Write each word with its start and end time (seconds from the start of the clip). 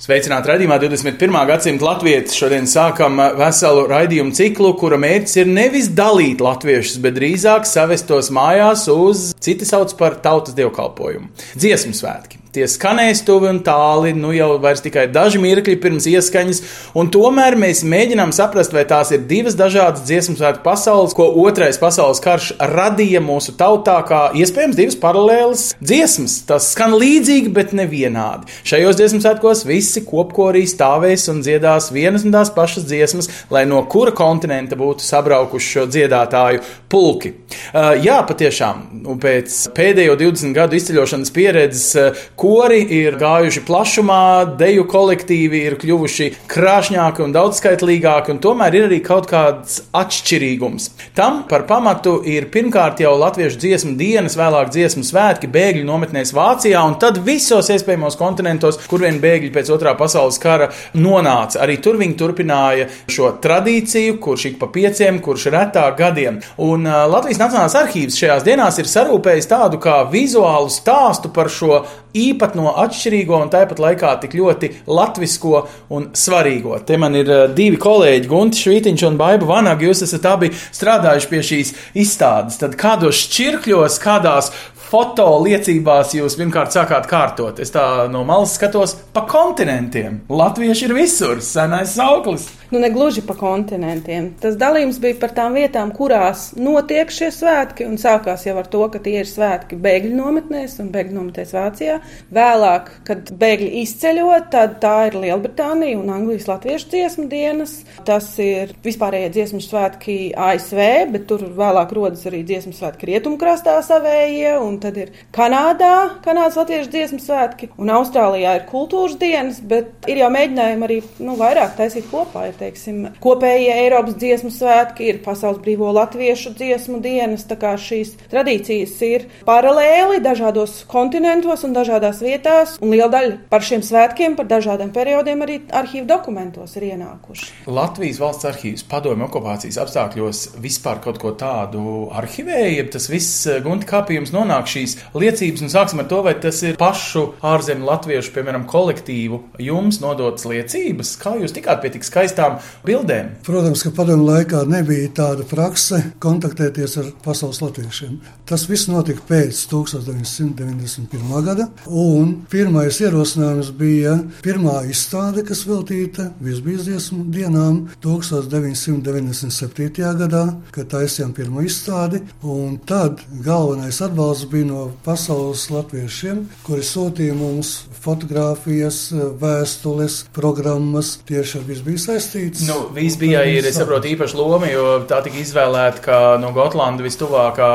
Sveicināti 0.00 0.48
raidījumā 0.48 0.78
21. 0.80 1.34
gadsimta 1.50 1.84
latvieši. 1.84 2.32
Šodien 2.32 2.64
sākam 2.70 3.20
veselu 3.36 3.82
raidījumu 3.90 4.32
ciklu, 4.32 4.70
kura 4.80 4.96
mērķis 4.96 5.36
ir 5.42 5.52
nevis 5.52 5.90
dalīt 5.92 6.40
latviešus, 6.40 6.96
bet 7.04 7.18
drīzāk 7.18 7.68
savest 7.68 8.08
tos 8.08 8.32
mājās 8.32 8.86
uz 8.94 9.30
citi 9.44 9.68
sauc 9.68 9.92
par 10.00 10.16
tautas 10.24 10.56
dievkalpojumu- 10.56 11.28
dziesmu 11.60 11.92
svētki. 11.92 12.39
Tie 12.50 12.64
skanēs 12.66 13.20
tuvi 13.22 13.46
un 13.46 13.60
tāli, 13.62 14.10
nu 14.18 14.32
jau 14.34 14.56
tikai 14.82 15.04
daži 15.14 15.38
mirkļi 15.38 15.76
pirms 15.78 16.08
ieskaņas, 16.10 16.58
un 16.98 17.06
tomēr 17.14 17.54
mēs 17.54 17.84
mēģinām 17.86 18.32
saprast, 18.34 18.72
vai 18.74 18.82
tās 18.90 19.12
ir 19.14 19.22
divas 19.30 19.54
dažādas 19.54 20.02
dziesmu 20.08 20.34
svētku 20.34 20.64
pasaules, 20.64 21.14
ko 21.14 21.28
otrais 21.44 21.78
pasaules 21.78 22.18
karš 22.24 22.48
radīja 22.58 23.22
mūsu 23.22 23.54
tautā, 23.54 24.00
kā 24.08 24.22
iespējams 24.34 24.78
divas 24.80 24.98
paralēlas 24.98 25.62
dziesmas. 25.78 26.40
Tas 26.48 26.72
skan 26.74 26.96
līdzīgi, 26.98 27.52
bet 27.54 27.70
nevienādi. 27.78 28.50
Šajos 28.66 28.98
dziesmu 28.98 29.22
svētkos 29.22 29.62
visi 29.68 30.02
kopkorī 30.08 30.64
stāvēs 30.66 31.28
un 31.30 31.44
dziedās 31.46 31.92
vienas 31.94 32.26
un 32.26 32.34
tās 32.34 32.50
pašas 32.56 32.88
dziesmas, 32.90 33.30
lai 33.54 33.62
no 33.70 33.84
kura 33.86 34.10
kontinenta 34.10 34.74
būtu 34.80 35.06
sabraukuši 35.06 35.76
šo 35.76 35.86
dziedātāju 35.86 36.66
pulki. 36.90 37.36
Uh, 37.70 37.94
jā, 38.02 38.18
patiešām, 38.26 38.82
un 39.06 39.22
pēc 39.22 39.62
pēdējo 39.78 40.18
20 40.18 40.58
gadu 40.58 40.78
izceļošanas 40.80 41.30
pieredzes 41.38 41.88
uh, 41.94 42.26
kori 42.40 42.80
ir 42.96 43.18
gājuši 43.20 43.62
plašumā, 43.68 44.56
deju 44.60 44.86
kolektīvi 44.88 45.60
ir 45.68 45.76
kļuvuši 45.80 46.30
krāšņāki 46.48 47.24
un 47.24 47.34
daudzskaitlīgāki, 47.36 48.32
un 48.32 48.40
tomēr 48.40 48.78
ir 48.78 48.86
arī 48.88 49.00
kaut 49.04 49.28
kāds 49.28 49.82
atšķirīgums. 49.96 50.88
Tam 51.16 51.42
par 51.50 51.66
pamatu 51.68 52.16
ir 52.24 52.48
pirmkārt 52.52 53.02
jau 53.04 53.12
latviešu 53.20 53.60
dziesmu 53.60 53.92
dienas, 54.00 54.38
vēlāk 54.40 54.72
dziesmu 54.72 55.04
svētki 55.04 55.50
bēgļu 55.52 55.84
nometnēs 55.88 56.32
Vācijā, 56.36 56.80
un 56.88 56.96
tad 57.02 57.20
visos 57.26 57.68
iespējamos 57.74 58.16
kontinentos, 58.20 58.80
kur 58.88 59.04
vien 59.04 59.20
bēgļi 59.20 59.52
pēc 59.54 59.72
otrā 59.76 59.92
pasaules 59.98 60.40
kara 60.40 60.70
nonāca. 60.96 61.60
Arī 61.66 61.76
tur 61.84 62.00
viņi 62.00 62.16
turpināja 62.20 62.88
šo 63.10 63.34
tradīciju, 63.42 64.16
kurš 64.22 64.48
ik 64.52 64.60
pa 64.62 64.70
pieciem, 64.72 65.20
kurš 65.20 65.50
retāk 65.52 66.00
gadiem. 66.00 66.40
Un 66.64 66.88
uh, 66.88 67.04
Latvijas 67.10 67.42
Nacionālās 67.42 67.76
arhīvs 67.82 68.16
šajās 68.20 68.48
dienās 68.48 68.80
ir 68.80 68.88
sarūpējis 68.88 69.50
tādu 69.50 69.80
kā 69.82 70.00
vizuālu 70.08 70.72
stāstu 70.72 71.32
par 71.34 71.52
šo 71.52 71.84
īpatno, 72.30 72.74
atšķirīgo 72.84 73.38
un 73.44 73.52
tāpat 73.52 73.82
laikā 73.82 74.14
tik 74.22 74.36
ļoti 74.38 74.72
latvisko 74.90 75.64
un 75.96 76.10
svarīgo. 76.16 76.78
Te 76.86 76.98
man 77.00 77.18
ir 77.18 77.30
uh, 77.30 77.44
divi 77.54 77.78
kolēģi, 77.80 78.28
Gunte 78.30 78.60
Švītiņš 78.60 79.06
un 79.10 79.20
Baiba 79.20 79.48
Vanaga. 79.50 79.86
Jūs 79.86 80.04
esat 80.08 80.28
abi 80.30 80.52
strādājuši 80.56 81.30
pie 81.30 81.42
šīs 81.50 81.72
izstādes. 82.04 82.60
Tad 82.60 82.76
kādos 82.80 83.24
šķirkļos, 83.26 83.98
kādās 84.02 84.52
foto 84.90 85.26
liecībās 85.44 86.14
jūs 86.18 86.38
pirmkārt 86.38 86.74
sākāt 86.74 87.08
kārtot? 87.10 87.60
Es 87.62 87.74
tā 87.74 87.84
no 88.12 88.24
malas 88.28 88.56
skatos 88.58 88.96
pa 89.14 89.26
kontinentiem. 89.30 90.22
Latvieši 90.30 90.88
ir 90.88 90.96
visur, 90.98 91.44
senais 91.44 91.94
sauklis. 91.98 92.48
Nu, 92.70 92.78
ne 92.78 92.90
gluži 92.90 93.24
pa 93.26 93.34
kontinentiem. 93.34 94.28
Tas 94.38 94.54
dalījums 94.54 95.00
bija 95.02 95.16
par 95.18 95.32
tām 95.34 95.56
vietām, 95.58 95.88
kurās 95.90 96.52
notiek 96.54 97.08
šie 97.10 97.32
svētki. 97.34 97.82
Un 97.90 97.96
sākās 97.98 98.44
jau 98.46 98.54
ar 98.60 98.68
to, 98.70 98.84
ka 98.92 99.00
tie 99.02 99.16
ir 99.24 99.26
svētki 99.26 99.74
bēgļu 99.82 100.12
nometnēs 100.14 100.76
un 100.78 100.92
bēgļu 100.94 101.16
nometnēs 101.16 101.50
Vācijā. 101.56 101.96
Vēlāk, 102.30 102.92
kad 103.08 103.32
bēgļi 103.40 103.70
izceļo, 103.80 104.36
tad 104.52 104.76
tā 104.84 104.92
ir 105.08 105.16
Lielbritānija 105.18 105.98
un 105.98 106.12
Anglijas 106.14 106.46
latviešu 106.46 106.92
dziesmu 106.92 107.26
dienas. 107.32 107.72
Tas 108.06 108.28
ir 108.38 108.70
vispārējie 108.86 109.32
dziesmu 109.34 109.64
svētki 109.66 110.16
ASV, 110.38 110.80
bet 111.10 111.26
tur 111.32 111.42
vēlāk 111.58 111.96
rodas 111.98 112.22
arī 112.30 112.44
dziesmu 112.46 112.76
svētki 112.78 113.10
rietumkrastā 113.10 113.80
savējie. 113.88 114.54
Un 114.62 114.78
tad 114.86 115.02
ir 115.02 115.10
Kanādā, 115.34 116.22
Kanādas 116.22 116.60
latviešu 116.62 116.94
dziesmu 116.94 117.18
svētki. 117.26 117.72
Un 117.82 117.90
Austrālijā 117.98 118.54
ir 118.60 118.64
kultūras 118.70 119.18
dienas, 119.18 119.58
bet 119.58 120.06
ir 120.06 120.22
jau 120.22 120.30
mēģinājumi 120.38 120.90
arī 120.90 121.02
nu, 121.18 121.34
vairāk 121.42 121.74
taisīt 121.82 122.06
kopā. 122.14 122.46
Ir, 122.46 122.59
teiksim, 122.60 123.02
kopējie 123.22 123.72
Eiropas 123.84 124.16
dziesmu 124.20 124.52
svētki, 124.54 125.08
ir 125.10 125.20
Pasaules 125.24 125.60
brīvo 125.64 125.90
latviešu 125.96 126.54
dziesmu 126.58 127.00
dienas. 127.04 127.46
Tā 127.48 127.58
kā 127.60 127.74
šīs 127.80 128.14
tradīcijas 128.30 128.94
ir 129.06 129.26
paralēli 129.48 130.20
dažādos 130.24 130.82
kontinentos 130.90 131.64
un 131.66 131.74
dažādās 131.76 132.22
vietās, 132.24 132.76
un 132.82 132.92
liela 132.94 133.10
daļa 133.12 133.38
par 133.52 133.64
šiem 133.66 133.84
svētkiem, 133.86 134.36
par 134.38 134.48
dažādiem 134.50 134.92
periodiem 134.94 135.44
arī 135.46 135.60
arhīvu 135.80 136.06
dokumentos 136.10 136.76
ir 136.78 136.90
ienākuši. 136.92 137.50
Latvijas 137.70 138.20
valsts 138.22 138.48
arhīvs 138.50 138.86
padomju 138.90 139.26
okupācijas 139.28 139.80
apstākļos 139.84 140.42
vispār 140.60 141.00
kaut 141.04 141.20
ko 141.22 141.32
tādu 141.38 142.08
arhivēja, 142.16 142.72
ja 142.76 142.86
tas 142.92 143.08
viss 143.10 143.46
eh, 143.48 143.60
gunti 143.64 143.88
kāpījums 143.90 144.34
nonāk 144.34 144.68
šīs 144.70 144.96
liecības, 145.16 145.64
un 145.64 145.72
sāksim 145.72 146.02
ar 146.02 146.08
to, 146.10 146.20
vai 146.26 146.34
tas 146.42 146.60
ir 146.66 146.78
pašu 146.80 147.26
ārzemju 147.46 147.88
latviešu, 147.88 148.34
piemēram, 148.34 148.66
kolektīvu 148.70 149.42
jums 149.62 150.00
nodotas 150.02 150.46
liecības, 150.50 151.14
kā 151.20 151.36
jūs 151.40 151.54
tikāt 151.56 151.82
pie 151.82 151.92
tik 151.96 152.06
skaistām 152.06 152.49
bildēm. 152.86 153.26
Protams, 153.46 153.82
ka 153.86 153.90
padomu 153.94 154.24
laikā 154.28 154.60
nebija 154.68 155.08
tāda 155.20 155.42
prakse 155.48 155.98
kontaktēties 156.22 156.92
ar 157.00 157.06
pasaules 157.24 157.60
latviešiem. 157.62 158.12
Tas 158.48 158.62
viss 158.70 158.88
notika 158.90 159.22
pēc 159.28 159.54
1991. 159.70 161.44
gada, 161.46 161.64
un 161.86 162.26
pirmais 162.50 163.00
ierosinājums 163.02 163.70
bija 163.78 164.14
pirmā 164.44 164.76
izstāde, 164.90 165.40
kas 165.46 165.66
veltīta 165.68 166.24
visbīzdiesmu 166.42 167.20
dienām 167.34 167.74
1997. 168.02 170.14
gadā, 170.20 170.44
kad 170.74 170.86
taisījām 170.94 171.32
pirmo 171.36 171.60
izstādi, 171.66 172.18
un 172.42 172.78
tad 172.88 173.12
galvenais 173.44 173.98
atbalsts 174.04 174.48
bija 174.50 174.66
no 174.70 174.82
pasaules 175.04 175.62
latviešiem, 175.70 176.38
kuri 176.66 176.82
sūtīja 176.86 177.34
mums 177.38 177.68
fotogrāfijas, 178.00 178.98
vēstules, 179.40 180.14
programmas, 180.36 181.08
tieši 181.28 181.58
ar 181.60 181.64
visu 181.68 181.82
bija 181.86 182.00
saistīts. 182.08 182.39
Nu, 182.66 182.78
Vīs 182.94 183.16
bija, 183.20 183.42
ir, 183.48 183.66
es 183.68 183.76
saprotu, 183.78 184.08
īpaši 184.10 184.38
loma, 184.38 184.68
jo 184.70 184.86
tā 185.10 185.20
tika 185.24 185.40
izvēlēta 185.40 186.04
kā 186.04 186.20
no 186.42 186.52
Gotlanda 186.56 187.04
vistuvākā 187.04 187.70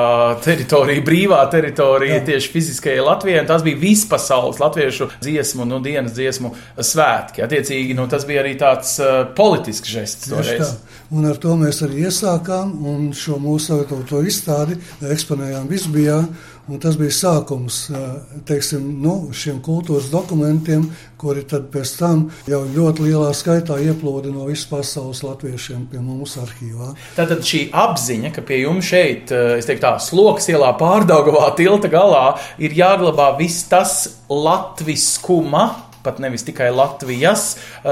teritorija, 0.45 1.03
brīvā 1.05 1.41
teritorija 1.53 2.19
Jā. 2.19 2.25
tieši 2.31 2.51
fiziskajai 2.53 3.05
Latvijai. 3.05 3.45
Tas 3.49 3.65
bija 3.65 3.79
vispasaules 3.81 4.59
latviešu 4.61 5.09
dziesmu, 5.23 5.67
nu, 5.69 5.79
dienas 5.85 6.15
dziesmu 6.17 6.53
svētki. 6.79 7.45
Attiecīgi, 7.45 7.95
nu, 7.97 8.07
tas 8.11 8.27
bija 8.27 8.43
arī 8.43 8.55
tāds 8.59 8.97
uh, 9.03 9.23
politisks 9.37 9.91
žests. 9.91 10.31
Un 11.13 11.27
ar 11.29 11.37
to 11.41 11.53
mēs 11.59 11.83
arī 11.85 12.07
iesākām, 12.09 12.71
un 12.89 13.09
šo 13.15 13.37
mūsu 13.41 13.71
sagatavoto 13.71 14.23
izstādi 14.25 14.79
eksponējām 15.05 15.69
Visbijā. 15.69 16.19
Un 16.65 16.79
tas 16.81 16.95
bija 16.97 17.13
sākums 17.13 17.83
teiksim, 18.49 18.87
nu, 19.03 19.29
šiem 19.37 19.59
kultūras 19.61 20.07
dokumentiem, 20.09 20.87
kuri 21.21 21.43
pēc 21.45 21.91
tam 21.99 22.23
jau 22.49 22.63
ļoti 22.73 23.05
lielā 23.05 23.29
skaitā 23.37 23.77
ieplūda 23.85 24.31
no 24.33 24.47
visas 24.49 24.65
pasaules 24.71 25.21
latviešiem 25.21 25.85
pie 25.91 26.01
mums 26.01 26.33
arhīvā. 26.41 26.95
Tātad 27.13 27.45
šī 27.45 27.67
apziņa, 27.69 28.33
ka 28.33 28.41
pie 28.45 28.63
jums 28.63 28.89
šeit, 28.89 29.29
es 29.29 29.69
teiktu, 29.69 29.83
tā 29.85 29.93
sloks 30.01 30.49
ielā 30.49 30.73
pārdaugavā 30.79 31.51
tilta 31.59 31.91
galā 31.93 32.25
ir 32.57 32.73
jāglabā 32.73 33.35
viss 33.37 33.67
tas 33.69 33.99
latviskuma 34.25 35.84
pat 36.05 36.21
nevis 36.23 36.45
tikai 36.47 36.71
Latvijas 36.73 37.55
uh, 37.55 37.91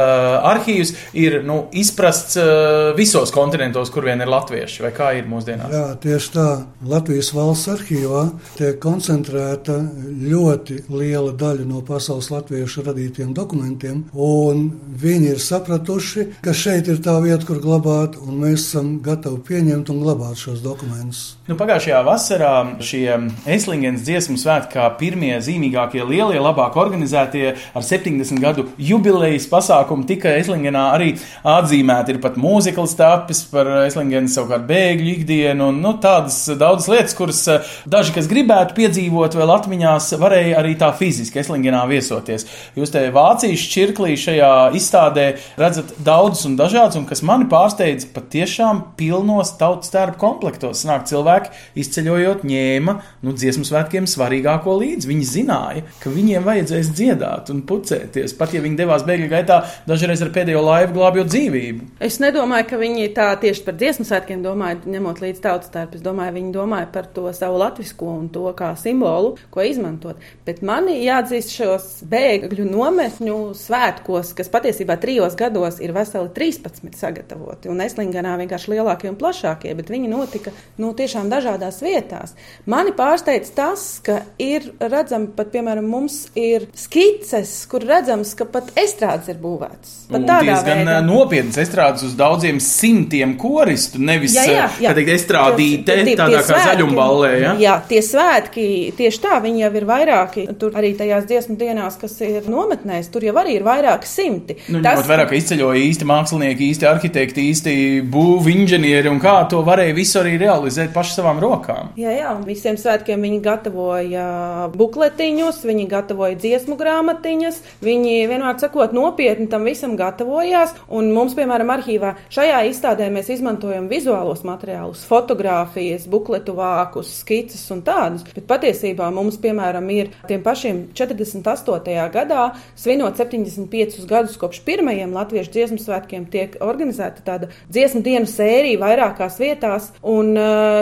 arhīvs, 0.54 0.94
ir 1.18 1.42
nu, 1.48 1.64
izprasts 1.76 2.38
uh, 2.40 2.94
visos 2.98 3.34
kontinentos, 3.34 3.92
kur 3.94 4.08
vien 4.08 4.22
ir 4.24 4.32
latvieši. 4.32 4.84
Vai 4.86 4.94
kā 4.96 5.12
ir 5.18 5.30
mūsdienās? 5.30 5.74
Jā, 5.74 5.86
tieši 6.04 6.34
tā. 6.36 6.48
Latvijas 6.88 7.34
valsts 7.36 7.72
arhīvā 7.74 8.24
tiek 8.58 8.80
koncentrēta 8.84 9.80
ļoti 10.24 10.84
liela 10.94 11.34
daļa 11.38 11.68
no 11.70 11.82
pasaules 11.86 12.30
latviešu 12.34 12.86
radītiem 12.88 13.34
dokumentiem, 13.36 14.06
un 14.14 14.66
viņi 15.04 15.34
ir 15.34 15.42
sapratuši, 15.44 16.28
ka 16.44 16.56
šeit 16.58 16.90
ir 16.92 17.02
tā 17.04 17.16
vieta, 17.24 17.46
kur 17.48 17.62
glabāt, 17.64 18.18
un 18.22 18.42
mēs 18.44 18.68
esam 18.68 18.98
gatavi 19.04 19.42
pieņemt 19.48 19.92
un 19.94 20.02
glabāt 20.04 20.40
šos 20.40 20.62
dokumentus. 20.64 21.24
Nu, 21.48 21.58
pagājušajā 21.60 22.02
vasarā 22.08 22.54
šie 22.84 23.08
Eslingens 23.50 24.04
dziesmu 24.06 24.38
svētki, 24.40 24.74
kā 24.78 24.88
pirmie 25.00 25.36
zīmīgākie, 25.44 26.04
lielie, 26.08 26.40
labāk 26.42 26.78
organizētie 26.80 27.54
ar 27.54 27.86
7 27.86 28.03
70 28.04 28.42
gadu 28.44 28.68
jubilejas 28.78 29.46
pasākumu 29.52 30.06
tika 30.08 30.32
Eslingenā 30.38 30.84
arī 30.96 31.14
atzīmēti. 31.48 32.16
Ir 32.16 32.22
pat 32.24 32.38
mūzikls 32.42 32.96
tapis 33.00 33.44
par 33.52 33.70
Eslingenas 33.86 34.36
savukārt 34.38 34.66
bēgļu 34.70 35.12
ikdienu 35.14 35.70
un 35.72 35.82
nu, 35.84 35.96
tādas 36.04 36.38
daudzas 36.60 36.90
lietas, 36.92 37.16
kuras 37.18 37.42
eh, 37.52 37.74
daži, 37.90 38.14
kas 38.18 38.30
gribētu 38.32 38.76
piedzīvot 38.78 39.38
vēl 39.38 39.54
atmiņās, 39.56 40.12
varēja 40.22 40.60
arī 40.62 40.76
tā 40.80 40.92
fiziski 40.98 41.42
Eslingenā 41.42 41.84
viesoties. 41.90 42.48
Jūs 42.78 42.94
te 42.94 43.06
Vācijas 43.14 43.66
čirklī 43.74 44.16
šajā 44.20 44.52
izstādē 44.78 45.28
redzat 45.60 45.96
daudzus 46.04 46.48
un 46.50 46.58
dažādus, 46.60 47.00
un 47.00 47.08
kas 47.10 47.24
mani 47.26 47.48
pārsteidz, 47.52 48.08
patiešām 48.16 48.84
pilnos 49.00 49.56
tautas 49.60 49.94
tērpu 49.94 50.20
komplektos. 50.22 50.84
Sanāk, 50.84 51.08
cilvēki 51.10 51.54
izceļojot 51.84 52.46
ņēma 52.48 52.98
nu, 53.24 53.36
dziesmu 53.36 53.66
svētkiem 53.68 54.08
svarīgāko 54.10 54.76
līdzi. 54.82 55.10
Viņi 55.10 55.30
zināja, 55.30 55.86
ka 56.04 56.12
viņiem 56.14 56.46
vajadzēs 56.48 56.92
dziedāt 56.94 57.52
un 57.54 57.64
pucēties, 57.94 58.34
pat 58.38 58.54
ja 58.54 58.62
viņi 58.64 58.78
devās 58.80 59.06
bēgļu 59.06 59.30
gaitā, 59.32 59.60
dažreiz 59.88 60.22
ar 60.24 60.32
pēdējo 60.34 60.62
laivu 60.64 60.96
glābjot 60.98 61.30
dzīvību. 61.32 61.88
Es 62.04 62.20
nedomāju, 62.22 62.68
ka 62.70 62.80
viņi 62.82 63.10
tā 63.16 63.30
tieši 63.42 63.64
par 63.66 63.78
dziesmu 63.80 64.06
svētkiem 64.08 64.44
domāja, 64.44 64.80
ņemot 64.90 65.22
līdzi 65.24 65.44
tautas 65.44 65.72
tērpu. 65.74 66.00
Es 66.00 66.06
domāju, 66.06 66.36
viņi 66.38 66.54
domāja 66.56 66.90
par 66.94 67.08
to 67.14 67.30
savu 67.36 67.60
latvisko 67.62 68.10
un 68.18 68.30
to 68.34 68.46
kā 68.58 68.74
simbolu, 68.80 69.36
ko 69.54 69.66
izmantot. 69.66 70.22
Bet 70.48 70.64
mani 70.66 71.00
jāatzīst 71.04 71.54
šos 71.54 71.90
bēgļu 72.10 72.68
nometņu 72.70 73.38
svētkos, 73.58 74.34
kas 74.38 74.52
patiesībā 74.54 74.98
trijos 75.02 75.38
gados 75.40 75.80
ir 75.84 75.94
veseli 75.96 76.32
13 76.36 76.98
sagatavoti. 76.98 77.72
Un 77.72 77.84
Eslingenā 77.86 78.36
vienkārši 78.42 78.76
lielākie 78.76 79.12
un 79.12 79.20
plašākie, 79.20 79.74
bet 79.78 79.92
viņi 79.94 80.12
notika 80.12 80.54
nu, 80.82 80.94
tiešām 80.98 81.30
dažādās 81.32 81.82
vietās. 81.84 82.36
Mani 82.70 82.94
pārsteidz 82.98 83.54
tas, 83.56 83.86
ka 84.04 84.22
ir 84.42 84.72
redzami 84.82 85.32
pat, 85.38 85.52
piemēram, 85.54 85.88
mums 85.90 86.24
ir 86.40 86.68
skices, 86.78 87.54
kur 87.74 87.86
redzams, 87.90 88.32
ka 88.38 88.48
pat 88.54 88.70
estrādes 88.80 89.32
ir 89.34 89.40
būvētas. 89.42 89.94
Pat 90.14 90.28
tādā 90.30 90.40
diezgan 90.48 90.84
veidā. 90.84 91.00
nopietnas 91.08 91.60
estrādes 91.64 92.06
uz 92.08 92.14
daudziem 92.20 92.62
simtiem 92.64 93.36
koristu, 93.42 94.02
nevis 94.02 94.38
teikt, 94.38 95.04
estrādīte 95.18 95.98
Tie- 96.04 96.16
tādā 96.20 96.40
tie 96.40 96.54
kā 96.54 96.62
zaļumballē. 96.70 97.32
Ja? 97.42 97.54
Jā, 97.60 97.76
tie 97.90 98.02
svētki 98.06 98.68
tieši 98.98 99.24
tā, 99.26 99.42
viņi 99.44 99.66
jau 99.66 99.74
ir 99.82 99.88
vairāki. 99.90 100.48
Tur 100.60 100.78
arī 100.80 100.94
tajās 100.98 101.28
dziesmu 101.28 101.58
dienās, 101.60 102.00
kas 102.00 102.16
ir 102.22 102.48
nometnēs, 102.48 103.10
tur 103.12 103.26
jau 103.26 103.36
arī 103.42 103.58
ir 103.58 103.68
vairāki 103.68 104.08
simti. 104.08 104.58
Nu, 104.70 104.80
vērā, 104.80 105.28
ka 105.28 105.36
izceļoja 105.36 105.84
īsti 105.90 106.08
mākslinieki, 106.08 106.70
īsti 106.74 106.90
arhitekti, 106.90 107.50
īsti 107.52 107.76
būvniecības 108.14 108.52
inženieri 108.54 109.10
un 109.12 109.20
kā 109.24 109.36
to 109.50 109.62
varēja 109.66 109.96
visu 109.96 110.20
arī 110.22 110.36
realizēt 110.42 110.94
paši 110.96 111.18
savām 111.18 111.40
rokām. 111.42 111.92
Jā, 112.00 112.14
jā, 112.16 112.34
visiem 112.46 112.78
svētkiem 112.80 113.24
viņi 113.26 113.40
gatavoja 113.44 114.28
bukletiņus, 114.76 115.64
viņi 115.68 115.88
gatavoja 115.92 116.38
dziesmu 116.42 116.78
grāmatiņas, 116.80 117.63
viņi 117.84 118.28
vienmēr 118.32 118.60
sakot 118.62 118.94
nopietni 118.96 119.50
tam 119.52 119.68
visam 119.68 119.96
gatavojās. 120.00 120.76
Un 120.94 121.12
mums, 121.16 121.36
piemēram, 121.38 121.72
arhīvā 121.74 122.14
šajā 122.34 122.64
izstādē 122.70 123.10
mēs 123.14 123.32
izmantojam 123.34 123.90
vizuālos 123.92 124.44
materiālus, 124.48 125.04
fotografijas, 125.10 126.08
bukletu 126.10 126.56
vākus, 126.58 127.12
skices 127.24 127.64
un 127.74 127.84
tādus. 127.86 128.26
Bet 128.34 128.48
patiesībā 128.50 129.10
mums, 129.14 129.40
piemēram, 129.42 129.90
ir 129.94 130.12
tiem 130.30 130.44
pašiem 130.46 130.84
48. 130.98 131.98
gadā, 132.14 132.50
svinot 132.80 133.20
75 133.20 134.08
gadus 134.10 134.38
kopš 134.42 134.64
pirmajiem 134.68 135.14
latviešu 135.16 135.54
dziesmu 135.54 135.80
svētkiem, 135.82 136.28
tiek 136.32 136.58
organizēta 136.64 137.26
tāda 137.26 137.50
dziesmu 137.72 138.04
dienu 138.06 138.30
sērija 138.30 138.82
vairākās 138.82 139.40
vietās. 139.42 139.92
Un 140.02 140.34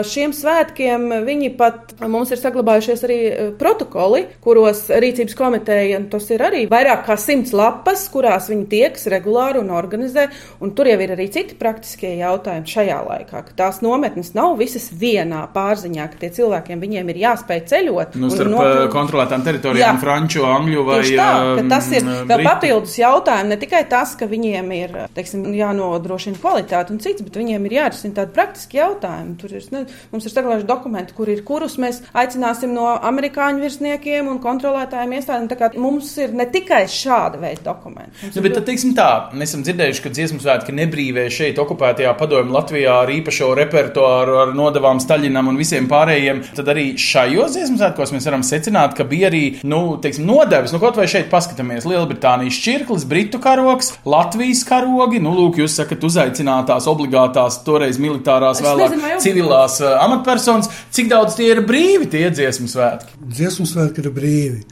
šiem 0.08 0.34
svētkiem 0.36 1.08
viņi 1.26 1.52
pat 1.58 1.94
mums 2.02 2.32
ir 2.32 2.40
saglabājušies 2.40 3.06
arī 3.06 3.18
protokoli, 3.60 4.24
kuros 4.44 4.86
rīcības 4.90 5.36
komiteja, 5.38 6.00
un 6.00 6.08
tas 6.12 6.28
ir 6.32 6.44
arī 6.44 6.64
vairāk 6.72 7.04
kā 7.06 7.16
simts 7.20 7.52
lapas, 7.56 8.04
kurās 8.12 8.48
viņi 8.50 8.66
tiekas 8.70 9.06
regulāri 9.12 9.60
un 9.60 9.70
organizē. 9.74 10.28
Un 10.62 10.72
tur 10.76 10.88
jau 10.90 10.98
ir 11.04 11.12
arī 11.14 11.28
citi 11.32 11.56
praktiskie 11.58 12.14
jautājumi 12.20 12.68
šajā 12.72 12.98
laikā, 13.08 13.42
ka 13.48 13.56
tās 13.58 13.80
nometnes 13.84 14.32
nav 14.36 14.56
visas 14.60 14.88
vienā 14.92 15.44
pārziņā, 15.54 16.08
ka 16.12 16.20
tie 16.22 16.30
cilvēkiem 16.38 16.80
viņiem 16.82 17.12
ir 17.12 17.20
jāspēj 17.24 17.62
ceļot. 17.72 18.16
Nu, 18.20 18.30
starp 18.32 18.52
nokļūt- 18.54 18.78
nokļūt... 18.78 18.92
kontrolētām 18.96 19.44
teritorijām, 19.46 19.96
Jā. 19.96 20.00
franču, 20.02 20.44
angļu 20.48 20.86
vai 20.88 20.98
Tieši 21.02 21.18
tā, 21.18 21.28
ka 21.58 21.66
tas 21.74 21.90
ir 21.92 22.08
vēl 22.30 22.44
papildus 22.46 22.96
jautājums. 23.00 23.50
Ne 23.52 23.58
tikai 23.60 23.82
tas, 23.90 24.14
ka 24.18 24.28
viņiem 24.30 24.72
ir 24.78 24.96
teiksim, 25.16 25.44
jānodrošina 25.58 26.40
kvalitāte 26.40 26.94
un 26.94 27.00
cits, 27.02 27.24
bet 27.26 27.36
viņiem 27.40 27.66
ir 27.68 27.76
jārisina 27.80 28.20
tādi 28.20 28.36
praktiski 28.36 28.78
jautājumi. 28.80 29.36
Tur 29.40 29.56
ir, 29.58 29.66
ne, 29.74 29.84
mums 30.12 30.28
ir 30.28 30.32
saglabājuši 30.34 30.68
dokumenti, 30.70 31.16
kur 31.16 31.28
ir, 31.32 31.42
kurus 31.46 31.76
mēs 31.82 32.00
aicināsim 32.16 32.72
no 32.76 32.88
amerikāņu 32.96 33.64
virsniekiem 33.66 34.30
un 34.30 34.40
kontrolētājiem 34.42 35.16
iestādēm. 35.18 35.50
Tā 35.52 35.58
kā 35.58 35.70
Mums 35.82 36.12
ir 36.20 36.30
ne 36.36 36.44
tikai 36.46 36.61
šāda 36.70 37.40
veida 37.40 37.62
dokumenti. 37.70 38.12
Mums 38.22 38.36
Nu, 38.36 38.40
ir 38.40 38.46
bet 38.46 38.56
tad, 38.58 38.66
teiksim 38.68 38.94
tā, 38.96 39.08
mēs 39.36 39.52
esam 39.52 39.64
dzirdējuši, 39.66 40.02
ka 40.04 40.12
dziesmu 40.14 40.40
svētki 40.42 40.74
nebrīvē 40.76 41.26
šeit, 41.32 41.58
okupētajā 41.62 42.12
padomju 42.18 42.54
Latvijā 42.54 42.94
ar 43.02 43.12
īpašo 43.12 43.52
repertuāru, 43.58 44.38
ar 44.42 44.54
nodevām 44.56 45.00
Staļinam 45.02 45.50
un 45.52 45.58
visiem 45.60 45.88
pārējiem. 45.90 46.42
Tad 46.56 46.70
arī 46.72 46.86
šajos 47.00 47.56
dziesmu 47.56 47.80
svētkos 47.80 48.14
mēs 48.14 48.28
varam 48.28 48.44
secināt, 48.46 48.96
ka 48.98 49.06
bija 49.08 49.30
arī, 49.30 49.42
nu, 49.68 49.82
teiksim, 50.02 50.26
nodevis. 50.28 50.74
Nu, 50.74 50.80
kaut 50.82 50.98
vai 51.00 51.08
šeit 51.10 51.30
paskatāmies 51.32 51.86
Lielbritānijas 51.88 52.60
čirklis, 52.62 53.06
Britu 53.08 53.40
karoks, 53.42 53.92
Latvijas 54.08 54.64
karogi. 54.68 55.22
Nu, 55.22 55.34
lūk, 55.38 55.60
jūs 55.62 55.76
sakat, 55.80 56.04
uzaicinātās 56.06 56.88
obligātās, 56.90 57.60
toreiz 57.66 58.00
militārās, 58.02 58.60
Es 58.62 58.66
vēlāk 58.66 58.96
nezinu, 58.96 59.20
civilās 59.24 59.78
uh, 59.82 59.96
amatpersonas. 60.04 60.70
Cik 60.92 61.10
daudz 61.12 61.36
tie 61.38 61.50
ir 61.54 61.62
brīvi, 61.66 62.08
tie 62.12 62.26
dziesmu 62.32 62.68
svētki? 62.70 63.16
Dziesmu 63.32 63.66
svētki 63.68 64.04
ir 64.04 64.10
brīvi, 64.14 64.62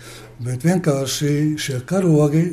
bet 0.44 0.64
vienkārši 0.64 1.32
šie 1.60 1.81
karogi 1.88 2.44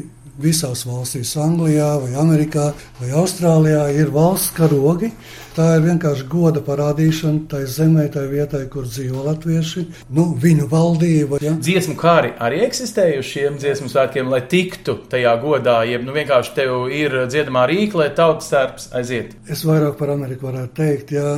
visās 0.41 0.83
valstīs, 0.85 1.33
Anglijā, 1.41 1.95
vai 2.03 2.13
Amerikā, 2.19 2.69
vai 2.99 3.09
Austrālijā, 3.17 3.87
ir 3.97 4.11
valsts 4.13 4.53
karogi. 4.57 5.11
Tā 5.57 5.71
ir 5.74 5.88
vienkārši 5.88 6.25
goda 6.30 6.62
parādīšana 6.62 7.48
tai 7.50 7.63
zemē, 7.65 8.04
tai 8.13 8.27
vietai, 8.30 8.68
kur 8.69 8.86
dzīvo 8.86 9.24
latvieši, 9.25 9.88
nu, 10.13 10.27
viņu 10.38 10.68
valdība. 10.69 11.39
Ja? 11.42 11.56
Dziesmu 11.57 11.95
kāri 11.98 12.30
arī 12.45 12.59
eksistēja 12.68 13.15
uz 13.24 13.25
šiem 13.25 13.57
dziesmu 13.57 13.89
svētkiem, 13.89 14.30
lai 14.30 14.44
tiktu 14.51 14.94
tajā 15.09 15.31
godā, 15.42 15.80
jeb 15.89 16.06
nu 16.06 16.13
vienkārši 16.13 16.54
tev 16.59 16.92
ir 16.94 17.15
dziedamā 17.25 17.63
rīklē, 17.71 18.12
tautas 18.19 18.51
tērps 18.51 18.86
aiziet. 19.00 19.33
Es 19.50 19.63
vairāk 19.65 19.95
par 19.98 20.12
Ameriku 20.13 20.45
varētu 20.51 20.77
teikt, 20.77 21.15
ja 21.18 21.33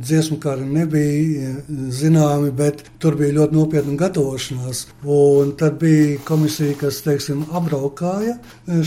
dziesmu 0.00 0.40
kāri 0.40 0.64
nebija 0.64 1.52
zināmi, 1.68 2.48
bet 2.56 2.86
tur 3.04 3.20
bija 3.20 3.36
ļoti 3.42 3.58
nopietna 3.58 3.98
gatavošanās. 4.00 4.82
Un 5.04 5.52
tad 5.60 5.76
bija 5.84 6.16
komisija, 6.24 6.78
kas, 6.86 7.02
teiksim, 7.04 7.44
apbraukāja 7.52 8.38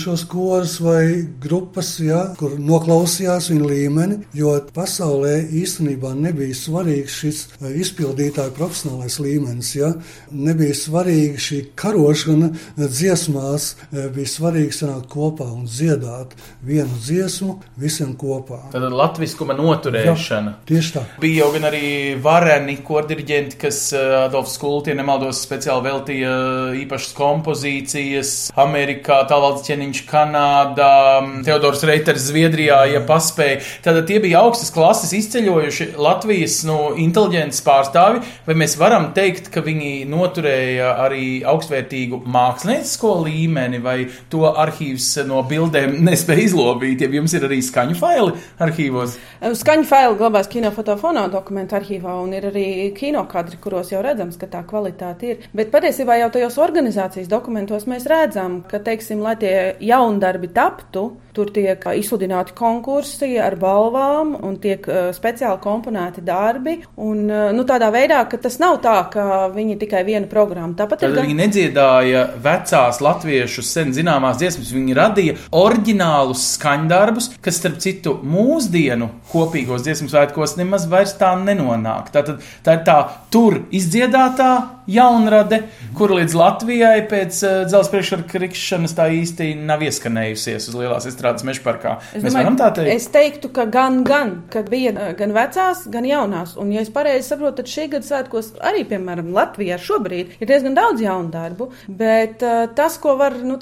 šos 0.01 0.25
korus 0.31 0.79
vai 0.81 1.21
grupas, 1.45 1.93
ja, 2.01 2.31
kur 2.41 2.57
noklausījās 2.57 3.53
viņu 3.53 3.71
līmeni, 3.75 4.21
jo 4.41 4.57
pasaulē 4.75 5.33
īstenībā 5.61 6.13
nebija 6.17 6.55
svarīgs 6.55 7.17
šis 7.21 7.41
eh, 7.59 7.73
izpildītāju 7.83 8.53
profesionālais 8.57 9.17
līmenis. 9.21 9.73
Ja. 9.77 9.91
Nebija 10.31 10.75
svarīga 10.77 11.41
šī 11.41 11.61
karošana 11.79 12.51
dziesmās, 12.77 13.75
eh, 13.91 14.07
bija 14.13 14.31
svarīgi 14.31 14.75
sanākt 14.75 15.09
kopā 15.11 15.49
un 15.51 15.67
dziedāt 15.69 16.35
vienu 16.65 16.99
dziesmu 17.01 17.57
visiem 17.81 18.13
kopā. 18.19 18.61
Tad 18.73 18.87
latviskuma 18.91 19.55
noturēšana. 19.57 20.55
Tieši 20.69 20.95
tā. 20.95 21.05
Bija 21.21 21.43
jau 21.43 21.51
gan 21.55 21.69
arī 21.71 21.85
vareni 22.21 22.77
kordirģenti, 22.85 23.59
kas 23.61 23.81
Adolfs 23.95 24.57
Kulti, 24.61 24.91
ja 24.91 24.97
nemaldos, 24.99 25.41
speciāli 25.45 25.87
veltīja 25.89 26.33
īpašas 26.81 27.15
kompozīcijas 27.17 28.33
Amerikā, 28.59 29.21
Tālvalds 29.29 29.65
Ķeniņš 29.67 30.03
Kanādā, 30.09 30.93
um, 31.21 31.33
Teodors 31.45 31.83
Reiters 31.87 32.27
Zviedrijā, 32.29 32.81
ja 32.93 33.03
paspēja. 33.07 33.61
Tātad 33.85 34.07
tie 34.09 34.19
bija 34.23 34.41
augstas 34.61 34.73
klases 34.75 35.11
izceļojuši 35.17 35.85
Latvijas 35.97 36.59
nu, 36.67 36.93
inteliģences 37.01 37.63
pārstāvi, 37.65 38.21
vai 38.45 38.55
mēs 38.61 38.75
varam 38.77 39.07
teikt, 39.15 39.49
ka 39.49 39.63
viņi 39.65 40.05
noturēja 40.09 40.91
arī 41.01 41.41
augstvērtīgu 41.49 42.21
māksliniecisko 42.29 43.13
līmeni, 43.25 43.79
vai 43.81 44.05
to 44.29 44.45
arhīvs 44.45 45.07
no 45.25 45.41
bildēm 45.49 45.97
nespēja 46.05 46.45
izlobīt, 46.45 47.01
ja 47.01 47.09
jums 47.09 47.33
ir 47.33 47.47
arī 47.47 47.57
skaņu 47.65 47.97
faili 47.97 48.35
arhīvos? 48.61 49.17
Skaņu 49.63 49.87
faili 49.89 50.19
glabās 50.19 50.51
kinofotofonā 50.51 51.25
dokumentu 51.33 51.79
arhīvā, 51.79 52.19
un 52.21 52.37
ir 52.37 52.51
arī 52.51 52.67
kinokadri, 52.97 53.57
kuros 53.63 53.89
jau 53.95 54.03
redzams, 54.05 54.37
ka 54.37 54.49
tā 54.51 54.61
kvalitāte 54.67 55.33
ir. 55.33 55.49
Bet 55.57 55.73
patiesībā 55.73 56.19
jau 56.21 56.29
tajos 56.37 56.59
organizācijas 56.61 57.31
dokumentos 57.31 57.89
mēs 57.89 58.05
redzam, 58.11 58.61
ka, 58.69 58.83
teiksim, 58.85 59.25
lai 59.25 59.33
tie 59.41 59.55
jaundarbi 59.89 60.53
taptu, 60.53 61.09
tur 61.35 61.51
tiek 61.55 61.81
izsludināti 61.97 62.53
konkursi 62.57 63.37
ar 63.41 63.55
balvām, 63.59 64.35
un 64.51 64.59
tiek 64.61 64.85
uh, 64.89 65.09
speciāli 65.15 65.59
komponēti 65.63 66.23
darbi. 66.27 66.77
Un, 67.01 67.23
uh, 67.29 67.49
nu, 67.55 67.65
tādā 67.67 67.89
veidā, 67.93 68.21
ka 68.29 68.39
tas 68.41 68.59
nav 68.61 68.79
tā, 68.83 68.97
ka 69.13 69.25
viņi 69.55 69.77
tikai 69.81 70.03
vienu 70.07 70.29
programmu. 70.31 70.75
Tāpat 70.79 71.01
Tad 71.03 71.09
ir 71.09 71.15
gan- 71.17 71.25
viņi 71.29 71.37
nedziedāja 71.39 72.25
vecās 72.43 73.01
latviešu 73.03 73.63
sen 73.65 73.93
zināmās 73.95 74.39
dziesmas, 74.41 74.73
viņi 74.75 74.97
radīja 74.97 75.37
oriģinālus 75.55 76.43
skaņdarbus, 76.57 77.31
kas, 77.41 77.59
starp 77.61 77.79
citu, 77.83 78.17
mūsdienu 78.23 79.09
kopīgos 79.31 79.85
dziesmu 79.85 80.09
svētkos 80.11 80.57
nemaz 80.59 80.87
vairs 80.91 81.15
tā 81.19 81.31
nenonāk. 81.39 82.11
Tātad 82.13 82.41
tā 82.65 82.77
ir 82.79 82.85
tā 82.87 82.97
tur 83.31 83.61
izdziedātā 83.71 84.51
jaunrade, 84.91 85.61
kur 85.95 86.11
līdz 86.17 86.35
Latvijai 86.35 87.03
pēc 87.07 87.37
uh, 87.45 87.57
dzelzceļa 87.69 87.91
priekšsakra 87.91 88.27
krikšanas 88.31 88.95
tā 88.97 89.07
īsti 89.21 89.51
nav 89.67 89.83
ieskanējusies 89.85 90.67
uz 90.71 90.75
lielās 90.77 91.07
estrādes 91.09 91.45
meža 91.47 91.63
parkā. 91.65 91.97
Es 92.11 92.23
Mēs 92.23 92.31
domāju, 92.31 92.39
varam 92.41 92.57
tā 92.59 92.69
teikt. 92.75 92.91
Es 92.95 93.07
teiktu, 93.13 93.51
ka 93.53 93.65
gan, 93.71 94.01
gan, 94.07 94.40
ka 94.51 94.63
bija 94.67 95.11
gan 95.17 95.33
vecās, 95.35 95.85
gan 95.91 96.07
jaunās. 96.07 96.55
Un, 96.59 96.71
ja 96.75 96.83
es 96.83 96.91
pareizi 96.93 97.29
saprotu, 97.31 97.61
tad 97.61 97.71
šī 97.71 97.87
gada 97.95 98.07
svētkos 98.07 98.53
arī, 98.63 98.83
piemēram, 98.89 99.31
Latvijā 99.35 99.77
šobrīd 99.81 100.37
ir 100.39 100.49
diezgan 100.49 100.75
daudz 100.77 101.03
jaunu 101.03 101.31
darbu. 101.33 101.69
Bet 101.87 102.43
uh, 102.45 102.65
tas, 102.75 102.97
ko 103.01 103.15
var 103.19 103.37
nu, 103.45 103.57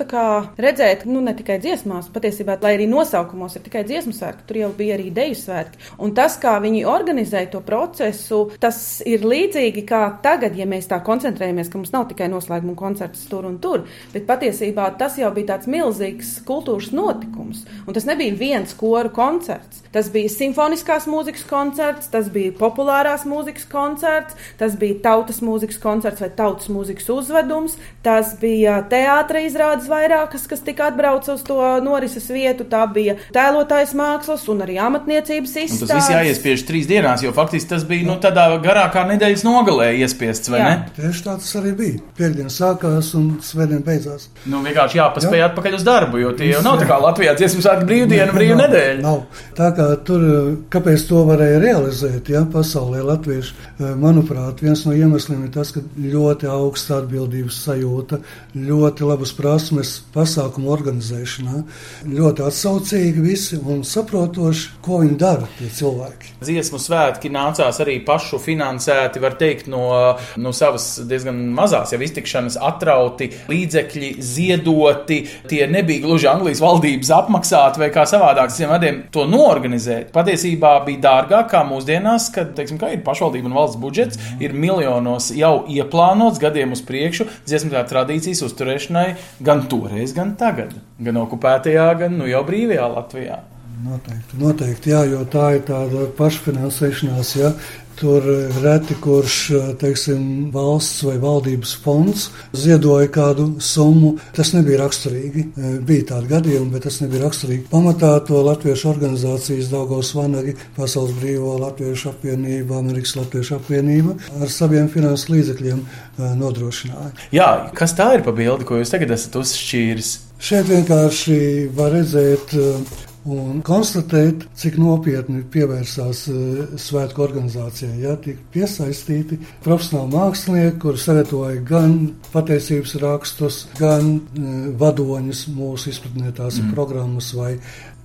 redzēt, 0.60 1.06
nu, 1.10 1.22
ne 1.26 1.34
tikai 1.38 1.60
dziesmās, 1.64 2.10
patiesībā, 2.14 2.60
lai 2.64 2.76
arī 2.78 2.88
nosaukumos 2.90 3.58
ir 3.58 3.66
tikai 3.66 3.84
dziesmu 3.88 4.14
svētki, 4.16 4.46
tur 4.50 4.62
jau 4.62 4.72
bija 4.78 4.98
arī 4.98 5.10
deju 5.16 5.38
svētki. 5.40 5.82
Un 6.04 6.14
tas, 6.18 6.38
kā 6.42 6.56
viņi 6.64 6.86
organizēja 6.90 7.52
to 7.54 7.64
procesu, 7.66 8.42
tas 8.62 8.80
ir 9.08 9.26
līdzīgi 9.28 9.86
kā 9.90 10.02
tagad, 10.24 10.58
ja 10.58 10.68
mēs 10.70 10.90
tā 10.90 11.02
koncentrējamies, 11.06 11.72
ka 11.72 11.82
mums 11.82 11.94
nav 11.96 12.08
tikai 12.12 12.30
noslēguma 12.32 12.78
koncerts 12.80 13.26
tur 13.30 13.48
un 13.50 13.60
tur, 13.64 13.86
bet 14.14 14.28
patiesībā 14.30 14.90
tas 15.00 15.18
jau 15.20 15.32
bija 15.36 15.54
tāds 15.54 15.70
milzīgs 15.72 16.40
kultūras 16.48 16.92
notikums. 16.96 17.66
Un 17.86 17.96
tas 17.98 18.08
nebija 18.10 18.36
viens 18.38 18.74
koru 18.78 19.12
koncerts. 19.14 19.84
Tas 19.94 20.12
bija 20.14 20.30
simfoniskās 20.60 21.06
mūzikas 21.08 21.46
koncerts, 21.48 22.10
tas 22.12 22.28
bija 22.32 22.52
populārās 22.58 23.24
mūzikas 23.28 23.66
koncerts, 23.72 24.36
tas 24.60 24.76
bija 24.76 24.98
tautas 25.04 25.40
mūzikas 25.42 25.80
koncerts 25.80 26.20
vai 26.20 26.30
tautas 26.36 26.68
mūzikas 26.70 27.08
uzvedums, 27.14 27.78
tas 28.04 28.34
bija 28.42 28.82
teātris 28.92 29.54
izrādes 29.54 29.88
vairākas, 29.90 30.48
kas 30.52 30.64
tika 30.66 30.90
atbrauc 30.90 31.28
uz 31.32 31.44
to 31.48 31.60
norises 31.86 32.28
vietu. 32.30 32.66
Tā 32.70 32.84
bija 32.92 33.16
tēlotājs 33.36 33.94
mākslas 33.96 34.44
un 34.52 34.66
arī 34.66 34.76
amatniecības 34.84 35.56
Un 35.56 35.64
izstādes. 35.64 35.88
tas 35.88 35.96
viss 35.96 36.12
jāiespiež 36.12 36.66
trīs 36.68 36.90
dienās, 36.90 37.24
jo 37.24 37.32
faktiski 37.36 37.72
tas 37.72 37.86
bija 37.88 38.08
nu, 38.10 38.18
tādā 38.20 38.50
garākā 38.64 39.06
nedēļas 39.14 39.46
nogalē 39.48 39.94
iespiests, 40.04 40.52
vai 40.52 40.60
Jā. 40.60 40.68
ne? 40.70 40.92
Tieši 40.98 41.24
tā 41.26 41.38
tas 41.40 41.56
arī 41.62 41.74
bija. 41.78 42.04
Piektdiena 42.20 42.52
sākās 42.52 43.14
un 43.16 43.32
svētdiena 43.44 43.86
beidzās. 43.86 44.28
Nu, 44.50 44.60
vienkārši 44.66 45.00
jāpaspēj 45.00 45.46
atpakaļ 45.48 45.80
uz 45.80 45.88
darbu, 45.88 46.20
jo 46.26 46.36
tie 46.36 46.52
jau 46.52 46.64
nav 46.66 46.78
tā 46.82 46.90
kā 46.90 47.00
Latvijā 47.00 47.36
dziesmu 47.40 47.64
svētku 47.64 47.88
brīvdiena, 47.90 48.36
brīva 48.36 48.60
nedēļa. 48.66 49.02
Nav. 49.06 49.24
Tā 49.58 49.72
kā 49.78 49.88
tur, 50.06 50.26
kāpēc 50.74 51.04
to 51.10 51.22
varēja 51.28 51.60
realizēt, 51.64 52.30
ja 52.34 52.42
pasaulē 52.50 53.02
latvieši, 53.06 53.54
eh, 53.54 53.94
manuprāt, 54.00 54.62
viens 54.64 54.86
no 54.86 54.94
iemesliem 54.96 55.44
ir 55.46 55.52
tas, 55.54 55.72
ka 55.72 55.82
ļoti 55.82 56.50
augsta 56.50 57.00
atbildības 57.02 57.60
sajūta, 57.66 58.20
ļoti 58.56 59.08
labas 59.08 59.34
prasmes 59.34 60.02
pasākumu 60.14 60.72
organizēšanā, 60.74 61.64
ļoti 62.06 62.46
atsaucīgi 62.46 63.22
visi 63.22 63.60
un 63.60 63.84
saprotoši, 63.84 64.70
ko 64.82 65.02
viņi 65.04 65.18
dara, 65.18 65.48
tie 65.60 65.68
cilvēki. 65.68 66.34
Dziesmu 66.42 66.80
svētki 66.80 67.32
nācās 67.32 67.80
arī 67.84 68.00
pašu 68.06 68.40
finansēti, 68.40 69.22
var 69.22 69.38
teikt, 69.40 69.68
no, 69.68 70.18
no 70.38 70.54
savas 70.56 71.00
diezgan 71.08 71.40
mazās 71.54 71.94
jau 71.94 72.02
iztikšanas 72.02 72.58
atrauti 72.58 73.30
līdzekļi, 73.50 74.12
ziedoti. 74.20 75.22
Tie 75.50 75.66
nebija 75.68 76.04
gluži 76.06 76.30
Anglijas 76.32 76.62
valdības 76.64 77.12
apmaksāti 77.20 77.84
vai 77.84 77.92
kā 77.94 78.06
savādāk 78.10 78.52
citiem 78.54 78.74
vārdiem 78.74 79.02
to 79.14 79.26
noorganizēt. 79.30 80.12
Patiesībā 80.40 80.70
bija 80.86 81.02
dārgāk 81.04 81.50
kā 81.52 81.66
mūsdienās, 81.68 82.30
kad, 82.32 82.54
teiksim, 82.56 82.78
ir 82.88 83.02
pašvaldība 83.04 83.50
un 83.50 83.56
valsts 83.58 83.80
budžets, 83.82 84.20
ir 84.40 84.54
miljonos 84.56 85.34
jau 85.36 85.66
ieplānots 85.68 86.40
gadiem 86.40 86.72
uz 86.72 86.80
priekšu 86.88 87.28
dziesmu 87.44 87.76
tradīcijas 87.90 88.46
uzturēšanai 88.48 89.08
gan 89.44 89.66
toreiz, 89.68 90.14
gan 90.16 90.38
tagad, 90.40 90.72
gan 91.04 91.20
okupētajā, 91.26 91.90
gan 92.00 92.16
nu 92.22 92.30
jau 92.30 92.46
brīvajā 92.48 92.88
Latvijā. 92.94 93.42
Noteikti, 93.84 94.40
noteikti, 94.40 94.94
jā, 94.94 95.04
jo 95.12 95.26
tā 95.28 95.50
ir 95.58 95.68
tāda 95.68 96.08
pašfinansēšanās. 96.16 97.36
Ja. 97.36 97.52
Tur 98.00 98.24
reti 98.64 98.96
kurš 99.04 99.38
teiksim, 99.82 100.50
valsts 100.54 101.04
vai 101.04 101.18
valdības 101.20 101.74
fonds 101.84 102.30
ziedoja 102.56 103.10
kādu 103.12 103.50
summu. 103.64 104.14
Tas 104.36 104.54
nebija 104.56 104.80
raksturīgi. 104.86 105.46
Bija 105.88 106.06
tādi 106.14 106.32
gadījumi, 106.32 106.72
bet 106.74 106.88
tas 106.88 107.02
nebija 107.04 107.26
raksturīgi. 107.26 107.66
Pamatā 107.74 108.14
to 108.28 108.40
latviešu 108.46 108.90
organizācijas 108.94 109.72
Daugos 109.74 110.14
Vanagi, 110.16 110.56
Pasaules 110.78 111.16
Brīvo 111.20 111.58
Latviešu 111.60 112.14
apvienība, 112.14 112.80
Amerikas 112.80 113.18
Latviešu 113.20 113.58
apvienība 113.60 114.16
ar 114.40 114.52
saviem 114.54 114.90
finanses 114.92 115.30
līdzekļiem 115.32 115.84
eh, 115.84 116.32
nodrošināja. 116.40 117.12
Jā, 117.36 117.50
kas 117.76 117.96
tā 117.98 118.14
ir 118.18 118.26
pa 118.26 118.34
bildi, 118.36 118.68
ko 118.68 118.80
jūs 118.80 118.94
tagad 118.94 119.14
esat 119.16 119.38
uzšķīris? 119.40 120.16
Šeit 120.40 120.70
vienkārši 120.72 121.40
var 121.76 121.94
redzēt 121.98 122.56
eh, 122.56 122.98
un 123.28 123.60
konstatēt, 123.66 124.46
cik 124.58 124.78
nopietni 124.80 125.44
pievērsās 125.52 126.24
eh, 126.32 126.62
svētku 126.80 127.24
organizācijai. 127.26 127.98
Ja, 128.04 128.16
tika 128.22 128.42
piesaistīti 128.54 129.40
profesionāli 129.66 130.16
mākslinieki, 130.16 130.80
kuri 130.82 131.04
sagatavoja 131.04 131.62
gan 131.68 131.96
pateicības 132.34 132.96
rakstus, 133.04 133.62
gan 133.80 134.16
eh, 134.16 134.50
vadoņus 134.80 135.48
mūsu 135.56 135.94
izpratnē 135.94 136.34
tās 136.38 136.62
ir 136.62 136.72
programmas 136.74 137.34
vai 137.36 137.56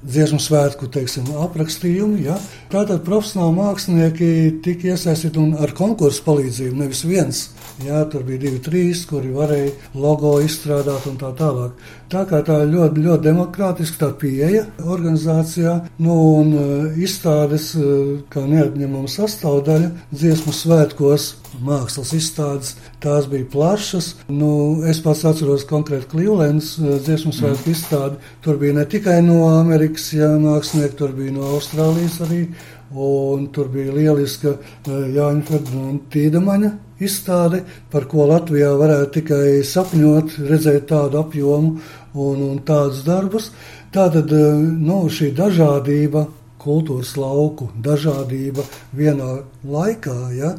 dziesmu 0.05 0.39
svētku 0.43 0.89
teiksim, 0.93 1.31
aprakstījumi. 1.45 2.25
Ja. 2.27 2.37
Tātad 2.73 3.05
profesionāli 3.07 3.57
mākslinieki 3.57 4.31
tika 4.65 4.93
iesaistīti 4.93 5.41
un 5.41 5.55
ar 5.61 5.73
konkursu 5.77 6.25
palīdzību, 6.27 6.81
nevis 6.83 7.05
viens. 7.09 7.45
Jā, 7.83 8.05
tur 8.11 8.23
bija 8.27 8.45
divi, 8.45 8.61
trīs, 8.63 9.03
kuri 9.11 9.33
varēja 9.35 9.73
logo 9.99 10.37
izstrādāt 10.45 11.09
un 11.11 11.17
tā 11.19 11.33
tālāk. 11.39 11.75
Tā 12.15 12.21
kā 12.31 12.39
tā 12.47 12.61
ir 12.63 12.69
ļoti, 12.71 13.03
ļoti 13.09 13.27
demokrātiska 13.27 13.99
tā 13.99 14.09
pieeja 14.21 14.61
organizācijā, 14.87 15.73
nu, 15.99 16.19
un 16.39 16.53
uh, 16.55 16.99
izstādes 17.03 17.73
kā 18.31 18.45
neatņemama 18.47 19.11
sastāvdaļa 19.11 19.89
dziesmu 20.13 20.55
svētkos. 20.55 21.33
Mākslas 21.65 22.13
izstādes, 22.15 22.73
tās 23.03 23.27
bija 23.31 23.49
plašas. 23.51 24.13
Nu, 24.31 24.53
es 24.91 24.99
pats 25.03 25.25
atceros 25.27 25.67
konkrēti 25.67 26.13
Clevelands 26.13 26.77
uh, 26.79 27.01
dziesmu 27.03 27.35
svētku 27.35 27.75
izstādi. 27.75 28.23
Tur 28.47 28.63
bija 28.63 28.79
ne 28.79 28.87
tikai 28.95 29.19
no 29.27 29.49
Amerikas 29.51 30.13
jā, 30.15 30.31
mākslinieki, 30.39 30.99
tur 31.03 31.19
bija 31.19 31.35
no 31.35 31.51
Austrālijas 31.57 32.21
arī. 32.29 32.45
Un 32.95 33.49
tur 33.55 33.71
bija 33.73 33.95
lieliska 33.95 34.55
uh, 34.55 35.05
Jāņa 35.15 35.47
Ferdinanda 35.49 36.11
Tīdamaņa 36.15 36.71
izstāde, 37.03 37.65
par 37.91 38.07
ko 38.11 38.29
Latvijā 38.31 38.71
varētu 38.79 39.11
tikai 39.19 39.49
sapņot, 39.67 40.39
redzēt 40.51 40.87
tādu 40.93 41.21
apjomu 41.25 41.75
un, 42.15 42.45
un 42.51 42.63
tādus 42.67 43.03
darbus. 43.07 43.51
Tātad 43.95 44.31
nu, 44.31 45.05
šī 45.11 45.33
dažādība, 45.35 46.27
kultūras 46.65 47.13
lauku 47.21 47.69
dažādība 47.85 48.65
vienā 48.97 49.43
laikā 49.69 50.17
ja, 50.39 50.55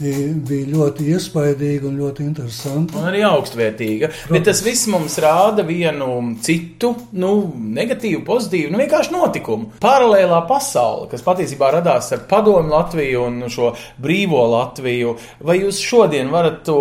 bija 0.00 0.66
ļoti 0.70 1.06
iespaidīga 1.14 1.88
un 1.90 1.98
ļoti 2.00 2.24
interesanta. 2.24 2.98
Un 3.00 3.08
arī 3.10 3.22
augstvērtīga. 3.28 4.10
Bet 4.30 4.46
tas 4.48 4.62
viss 4.64 4.88
mums 4.90 5.18
rāda 5.22 5.64
vienu 5.66 6.08
citu, 6.44 6.94
nu, 7.20 7.32
negatīvu, 7.76 8.22
pozitīvu, 8.26 8.72
nu, 8.72 8.80
vienkārši 8.80 9.14
notikumu. 9.14 9.70
Paralēlā 9.82 10.40
pasaule, 10.48 11.08
kas 11.12 11.24
patiesībā 11.26 11.70
radās 11.76 12.10
ar 12.16 12.24
padomu 12.30 12.72
Latviju 12.72 13.24
un 13.26 13.44
šo 13.52 13.72
brīvo 14.00 14.42
Latviju. 14.54 15.16
Vai 15.46 15.58
jūs 15.60 15.80
šodien 15.84 16.30
varat 16.32 16.62
to 16.66 16.78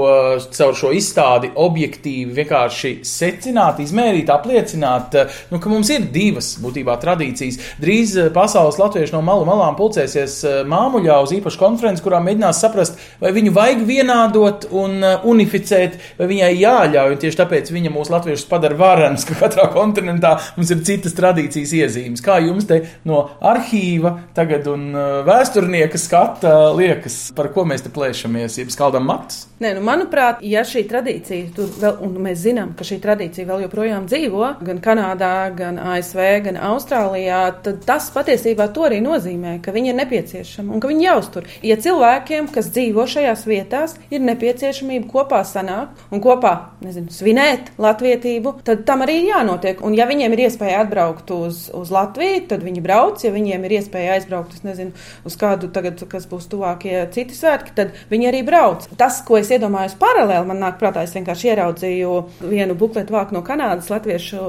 caur 0.55 0.77
šo 0.77 0.93
izstādi 0.95 1.51
objektīvi 1.59 2.35
vienkārši 2.39 2.93
secināt, 3.07 3.81
izmērīt, 3.83 4.31
apliecināt, 4.33 5.17
nu, 5.51 5.59
ka 5.61 5.71
mums 5.71 5.91
ir 5.93 6.07
divas 6.13 6.53
būtībā 6.61 6.95
tradīcijas. 7.01 7.59
Drīz 7.81 8.15
pasaules 8.35 8.79
latvieši 8.79 9.15
no 9.15 9.23
malu 9.25 9.47
malām 9.49 9.77
pulcēsies 9.79 10.41
māmuļā 10.69 11.19
uz 11.25 11.35
īpašu 11.39 11.59
konferenci, 11.61 12.03
kurā 12.05 12.21
mēģinās 12.23 12.61
saprast, 12.63 12.99
vai 13.21 13.33
viņu 13.35 13.53
vajag 13.55 13.83
vienādot 13.87 14.69
un 14.75 14.97
uh, 15.03 15.25
unificēt, 15.29 15.97
vai 16.19 16.29
viņai 16.31 16.51
jāļauj. 16.59 17.17
Tieši 17.23 17.41
tāpēc 17.41 17.71
viņa 17.73 17.93
mūsu 17.93 18.13
latviešus 18.15 18.47
padara 18.49 18.77
varenus, 18.79 19.25
ka 19.27 19.37
katrā 19.39 19.69
kontinentā 19.73 20.35
mums 20.57 20.73
ir 20.73 20.83
citas 20.87 21.17
tradīcijas 21.17 21.75
iezīmes. 21.81 22.23
Kā 22.25 22.39
jums 22.43 22.67
te 22.69 22.81
no 23.09 23.25
arhīva 23.39 24.15
tagad 24.37 24.67
un 24.71 24.89
uh, 24.93 25.21
vēsturnieka 25.27 25.99
skata 25.99 26.55
liekas, 26.77 27.29
par 27.37 27.51
ko 27.55 27.65
mēs 27.69 27.85
te 27.85 27.93
plēšamies, 27.93 28.59
jeb 28.61 28.73
skaldam 28.73 29.07
matus? 29.09 29.45
Nē, 29.59 29.73
nu, 29.75 29.81
manuprāt, 29.83 30.39
ja 30.45 30.61
šī 30.63 30.85
tradīcija 30.87 31.49
tur 31.55 31.67
vēl, 31.81 31.97
un 32.05 32.13
mēs 32.23 32.45
zinām, 32.45 32.71
ka 32.79 32.85
šī 32.87 32.95
tradīcija 33.03 33.47
vēl 33.49 33.65
joprojām 33.65 34.05
dzīvo 34.07 34.53
gan 34.63 34.79
Kanādā, 34.83 35.33
gan 35.51 35.75
ASV, 35.83 36.21
gan 36.45 36.59
Austrālijā, 36.69 37.41
tad 37.65 37.81
tas 37.87 38.07
patiesībā 38.15 38.69
to 38.71 38.85
arī 38.87 39.01
nozīmē, 39.03 39.57
ka 39.63 39.73
viņi 39.75 39.91
ir 39.91 39.97
nepieciešami 39.99 40.71
un 40.75 40.79
ka 40.79 40.91
viņi 40.91 41.03
jāuztur. 41.03 41.49
Ja 41.65 41.75
cilvēkiem, 41.75 42.47
kas 42.55 42.71
dzīvo 42.71 42.98
šajās 43.09 43.45
vietās, 43.47 43.95
ir 44.11 44.23
nepieciešamība 44.25 45.09
kopā 45.11 45.41
sanākt 45.47 46.01
un 46.11 46.23
kopā 46.23 46.53
nezinu, 46.83 47.11
svinēt 47.13 47.71
latvietību, 47.81 48.55
tad 48.67 48.83
tam 48.87 49.03
arī 49.05 49.19
ir 49.21 49.29
jānotiek. 49.31 49.83
Un 49.85 49.95
ja 49.97 50.07
viņiem 50.09 50.35
ir 50.35 50.45
iespēja 50.47 50.83
atbraukt 50.83 51.31
uz, 51.35 51.67
uz 51.75 51.91
Latviju, 51.93 52.45
tad 52.51 52.63
viņi 52.65 52.83
brauc. 52.83 53.23
Ja 53.23 53.31
viņiem 53.35 53.65
ir 53.67 53.75
iespēja 53.79 54.15
aizbraukt 54.17 54.63
nezinu, 54.63 54.93
uz 55.27 55.35
kādu 55.39 55.69
tagad, 55.73 56.01
kas 56.09 56.27
būs 56.29 56.47
tuvākie 56.51 56.95
citi 57.15 57.35
svētki, 57.37 57.75
tad 57.77 57.95
viņi 58.11 58.29
arī 58.31 58.43
brauc. 58.47 58.87
Tas, 58.99 59.21
ko 59.25 59.39
es 59.39 59.51
iedomājos 59.53 59.97
paralēli, 59.99 60.47
man 60.49 60.61
nāk 60.63 60.79
prātā, 60.81 61.03
es 61.05 61.15
vienkārši 61.17 61.51
ieraudzīju 61.53 62.15
vienu 62.45 62.77
bukletu 62.79 63.15
vāku 63.15 63.35
no 63.37 63.43
Kanādas 63.45 63.89
latviešu 63.91 64.39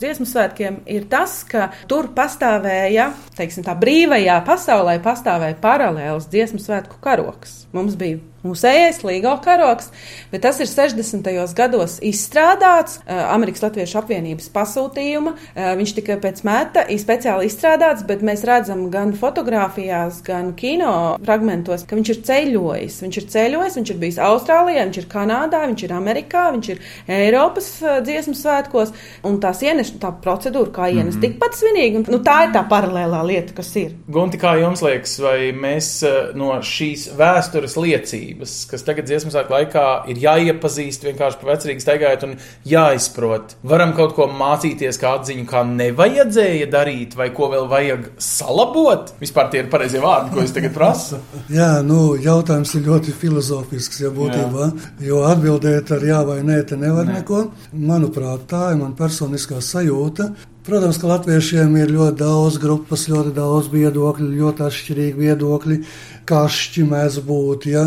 dziesmu 0.00 0.28
svētkiem, 0.28 0.82
ir 0.90 1.08
tas, 1.10 1.40
ka 1.48 1.70
tur 1.90 2.10
pastāvēja, 2.16 3.10
teiksim, 3.38 3.66
tā 3.66 3.76
brīvajā 3.78 4.40
pasaulē 4.46 4.98
pastāvēja 5.04 5.60
paralēls 5.62 6.30
dziesmu 6.32 6.62
svētku 6.62 7.00
karoks. 7.04 7.63
Mums 7.74 7.96
bija 7.98 8.18
Mūsējais 8.44 8.98
līgo 9.06 9.30
karoks, 9.40 9.86
bet 10.28 10.42
tas 10.44 10.58
ir 10.60 10.68
60. 10.68 11.24
gados 11.56 11.94
izstrādāts 12.04 12.98
Amerikas 13.08 13.62
Latviešu 13.64 13.96
apvienības 14.02 14.50
pasūtījuma. 14.52 15.32
Viņš 15.78 15.94
tika 15.96 16.18
pēc 16.20 16.42
meta 16.44 16.82
speciāli 17.00 17.48
izstrādāts, 17.48 18.04
bet 18.04 18.20
mēs 18.20 18.44
redzam 18.44 18.90
gan 18.92 19.14
fotografijās, 19.16 20.18
gan 20.26 20.50
kino 20.58 21.14
fragmentos, 21.24 21.86
ka 21.88 21.96
viņš 21.96 22.10
ir 22.12 22.20
ceļojis. 22.28 22.98
Viņš 23.06 23.20
ir 23.22 23.28
ceļojis, 23.32 23.78
viņš 23.80 23.94
ir 23.94 24.02
bijis 24.02 24.20
Austrālijā, 24.26 24.84
viņš 24.90 25.00
ir 25.00 25.08
Kanādā, 25.16 25.62
viņš 25.70 25.86
ir 25.88 25.96
Amerikā, 25.96 26.44
viņš 26.58 26.70
ir 26.74 26.84
Eiropas 27.16 27.70
dziesmu 28.04 28.36
svētkos, 28.36 28.92
un 29.24 29.40
tās 29.40 29.64
ienes, 29.64 29.94
tā 30.04 30.12
procedūra, 30.20 30.68
kā 30.68 30.90
ienes, 30.92 31.14
mm 31.14 31.22
-hmm. 31.22 31.24
tikpat 31.30 31.58
svinīga. 31.62 32.04
Nu, 32.12 32.20
tā 32.20 32.36
ir 32.44 32.52
tā 32.52 32.66
paralēlā 32.68 33.24
lieta, 33.24 33.56
kas 33.56 33.72
ir. 33.80 33.96
Gunti, 34.04 34.36
kā 34.36 34.58
jums 34.60 34.84
liekas, 34.84 35.16
vai 35.24 35.48
mēs 35.56 35.90
no 36.36 36.60
šīs 36.60 37.08
vēstures 37.16 37.80
liecības 37.80 38.33
mācības, 38.34 38.68
kas 38.70 38.82
tagad 38.84 39.06
dziesmu 39.06 39.30
sāk 39.32 39.50
laikā 39.50 40.06
ir 40.10 40.18
jāiepazīst 40.18 41.04
vienkārši 41.04 41.38
pa 41.40 41.48
vecrīgi 41.52 41.82
staigājot 41.82 42.24
un 42.26 42.36
jāizprot. 42.64 43.56
Varam 43.62 43.94
kaut 43.94 44.14
ko 44.14 44.26
mācīties, 44.26 44.98
kā 44.98 45.18
atziņu, 45.18 45.46
kā 45.46 45.64
nevajadzēja 45.64 46.68
darīt, 46.70 47.16
vai 47.16 47.30
ko 47.34 47.50
vēl 47.52 47.68
vajag 47.68 48.08
salabot. 48.18 49.14
Vispār 49.20 49.50
tie 49.50 49.62
ir 49.62 49.70
pareizie 49.70 50.00
vārdi, 50.00 50.32
ko 50.34 50.42
es 50.42 50.54
tagad 50.54 50.74
prasu. 50.74 51.20
jā, 51.58 51.82
nu, 51.82 52.16
jautājums 52.16 52.74
ir 52.74 52.88
ļoti 52.88 53.14
filozofisks, 53.14 54.00
ja 54.04 54.10
būtībā, 54.14 54.70
jā. 54.70 55.10
jo 55.10 55.22
atbildēt 55.28 55.94
ar 55.94 56.04
jā 56.04 56.24
vai 56.24 56.40
nē, 56.42 56.62
te 56.68 56.80
nevar 56.80 57.06
nē. 57.08 57.20
neko. 57.20 57.46
Manuprāt, 57.74 58.48
tā 58.50 58.72
ir 58.72 58.82
man 58.82 58.96
personiskā 58.98 59.62
sajūta. 59.62 60.32
Protams, 60.64 60.96
ka 60.96 61.10
latviešiem 61.10 61.74
ir 61.76 61.90
ļoti 61.92 62.16
daudz 62.22 62.54
grupas, 62.56 63.02
ļoti 63.12 63.34
daudz 63.36 63.66
viedokļu, 63.68 64.30
ļoti 64.38 64.62
atšķirīgi 64.64 65.18
viedokļi, 65.20 65.76
kašķi 66.24 66.84
mēdz 66.88 67.18
būt. 67.26 67.66
Ja? 67.68 67.82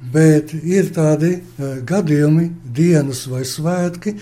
Bet 0.00 0.54
ir 0.56 0.88
tādi 0.96 1.34
e, 1.36 1.72
gadījumi, 1.84 2.46
dienas 2.72 3.26
vai 3.28 3.42
svētki, 3.44 4.14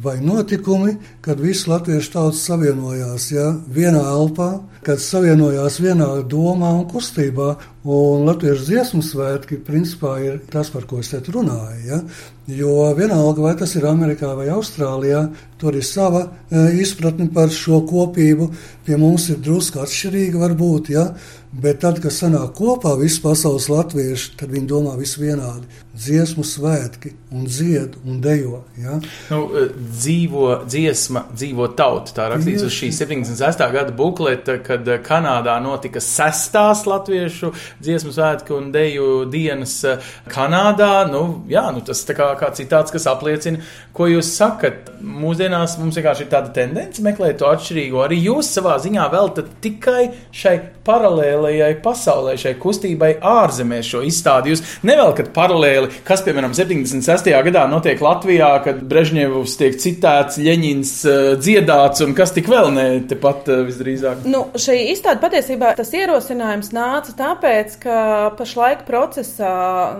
vai 0.00 0.16
notikumi, 0.24 0.94
kad 1.20 1.40
visi 1.40 1.68
latviešu 1.68 2.12
tautas 2.14 2.40
savienojās 2.48 3.28
ja, 3.34 3.50
vienā 3.68 4.00
elpā, 4.14 4.48
kad 4.86 5.00
savienojās 5.02 5.76
vienā 5.84 6.08
domā 6.24 6.72
un 6.78 6.86
kustībā. 6.88 7.50
Un 7.86 8.24
latviešu 8.26 8.64
dziesmu 8.66 9.02
svētki 9.04 9.60
principā 9.62 10.16
ir 10.24 10.40
tas, 10.50 10.72
par 10.72 10.88
ko 10.88 11.02
es 11.04 11.12
te 11.12 11.20
runāju. 11.20 11.84
Ja? 11.84 12.00
Jo 12.48 12.88
vienalga, 12.96 13.44
vai 13.44 13.54
tas 13.60 13.76
ir 13.76 13.86
Amerikā 13.86 14.32
vai 14.38 14.48
Austrālijā, 14.54 15.26
tur 15.60 15.76
ir 15.76 15.84
sava 15.84 16.26
e, 16.26 16.66
izpratne 16.82 17.28
par 17.34 17.52
šo 17.52 17.80
kopību. 17.88 18.50
Pie 18.86 18.98
mums 19.00 19.30
ir 19.32 19.40
drusku 19.42 19.80
atšķirīga, 19.82 20.40
varbūt, 20.44 20.92
ja? 20.94 21.10
bet 21.56 21.78
tad, 21.80 22.00
kad 22.02 22.12
sanāk 22.12 22.52
kopā 22.58 22.92
visi 23.00 23.20
pasaules 23.24 23.68
latvieši, 23.70 24.34
tad 24.40 24.50
viņi 24.52 24.68
domā 24.68 24.92
visi 24.98 25.22
vienādi. 25.22 25.64
Dziesmu 25.96 26.42
svētki, 26.44 27.14
un 27.32 27.46
dzied 27.48 27.94
un 28.04 28.18
dejo. 28.20 28.60
Ja? 28.76 28.98
Nu, 29.32 29.38
e, 29.56 29.62
dzīvo 29.72 30.50
dziesma, 30.68 31.24
dzīvo 31.32 31.70
tauta. 31.78 32.12
Tā 32.18 32.28
rakstīts 32.34 32.66
uz 32.66 32.74
šī 32.76 32.90
76. 32.92 33.64
gada 33.72 33.94
bukleta, 33.96 34.58
kad 34.64 34.88
Kanādā 35.06 35.56
notika 35.64 36.02
sestās 36.04 36.84
latviešu 36.88 37.54
dziesmu 37.80 38.12
svētku 38.12 38.58
un 38.58 38.68
deju 38.74 39.24
dienas 39.32 39.78
e, 39.88 39.96
Kanādā. 40.32 41.06
Nu, 41.08 41.24
jā, 41.48 41.64
nu, 41.72 41.80
tas 41.86 42.04
kā, 42.10 42.34
kā 42.36 42.52
citāts, 42.58 42.92
kas 42.92 43.08
apliecina, 43.08 43.64
ko 43.96 44.10
jūs 44.12 44.34
sakat. 44.36 44.92
Mūsdienās 45.00 45.76
mums 45.80 45.96
vienkārši 45.98 46.26
ir 46.26 46.30
tāda 46.32 46.52
tendence 46.56 47.02
meklēt 47.04 47.40
to 47.40 47.50
atšķirīgo. 47.50 48.00
Arī 48.04 48.20
jūs 48.28 48.50
savā 48.56 48.76
ziņā 48.82 49.06
veltat 49.12 49.50
tikai 49.64 50.08
šai 50.34 50.56
paralēlējai 50.86 51.78
pasaulē, 51.84 52.36
šai 52.40 52.54
kustībai 52.62 53.16
ārzemēs 53.26 53.90
šo 53.90 54.02
izstādi. 54.06 54.52
Jūs 54.54 54.62
nevelkat 54.86 55.32
paralēli, 55.36 55.90
kas, 56.06 56.22
piemēram, 56.26 56.54
76. 56.56 57.30
gadā 57.48 57.66
notiek 57.70 58.00
Latvijā, 58.02 58.50
kad 58.64 58.82
Brežņevs 58.86 59.56
tiek 59.60 59.78
citēts, 59.82 60.40
Ļeņins 60.42 60.92
uh, 61.08 61.30
dziedāts 61.40 62.04
un 62.06 62.14
kas 62.16 62.34
tik 62.36 62.50
vēl 62.52 62.70
ne, 62.74 62.86
tepat 63.10 63.50
uh, 63.50 63.62
visdrīzāk. 63.66 64.26
Nu, 64.30 64.46
šī 64.60 64.78
izstāde 64.92 65.22
patiesībā 65.24 65.74
tas 65.78 65.92
ierosinājums 65.96 66.72
nāca 66.76 67.14
tāpēc, 67.18 67.78
ka 67.82 67.98
pašlaik 68.38 68.86
procesā 68.88 69.52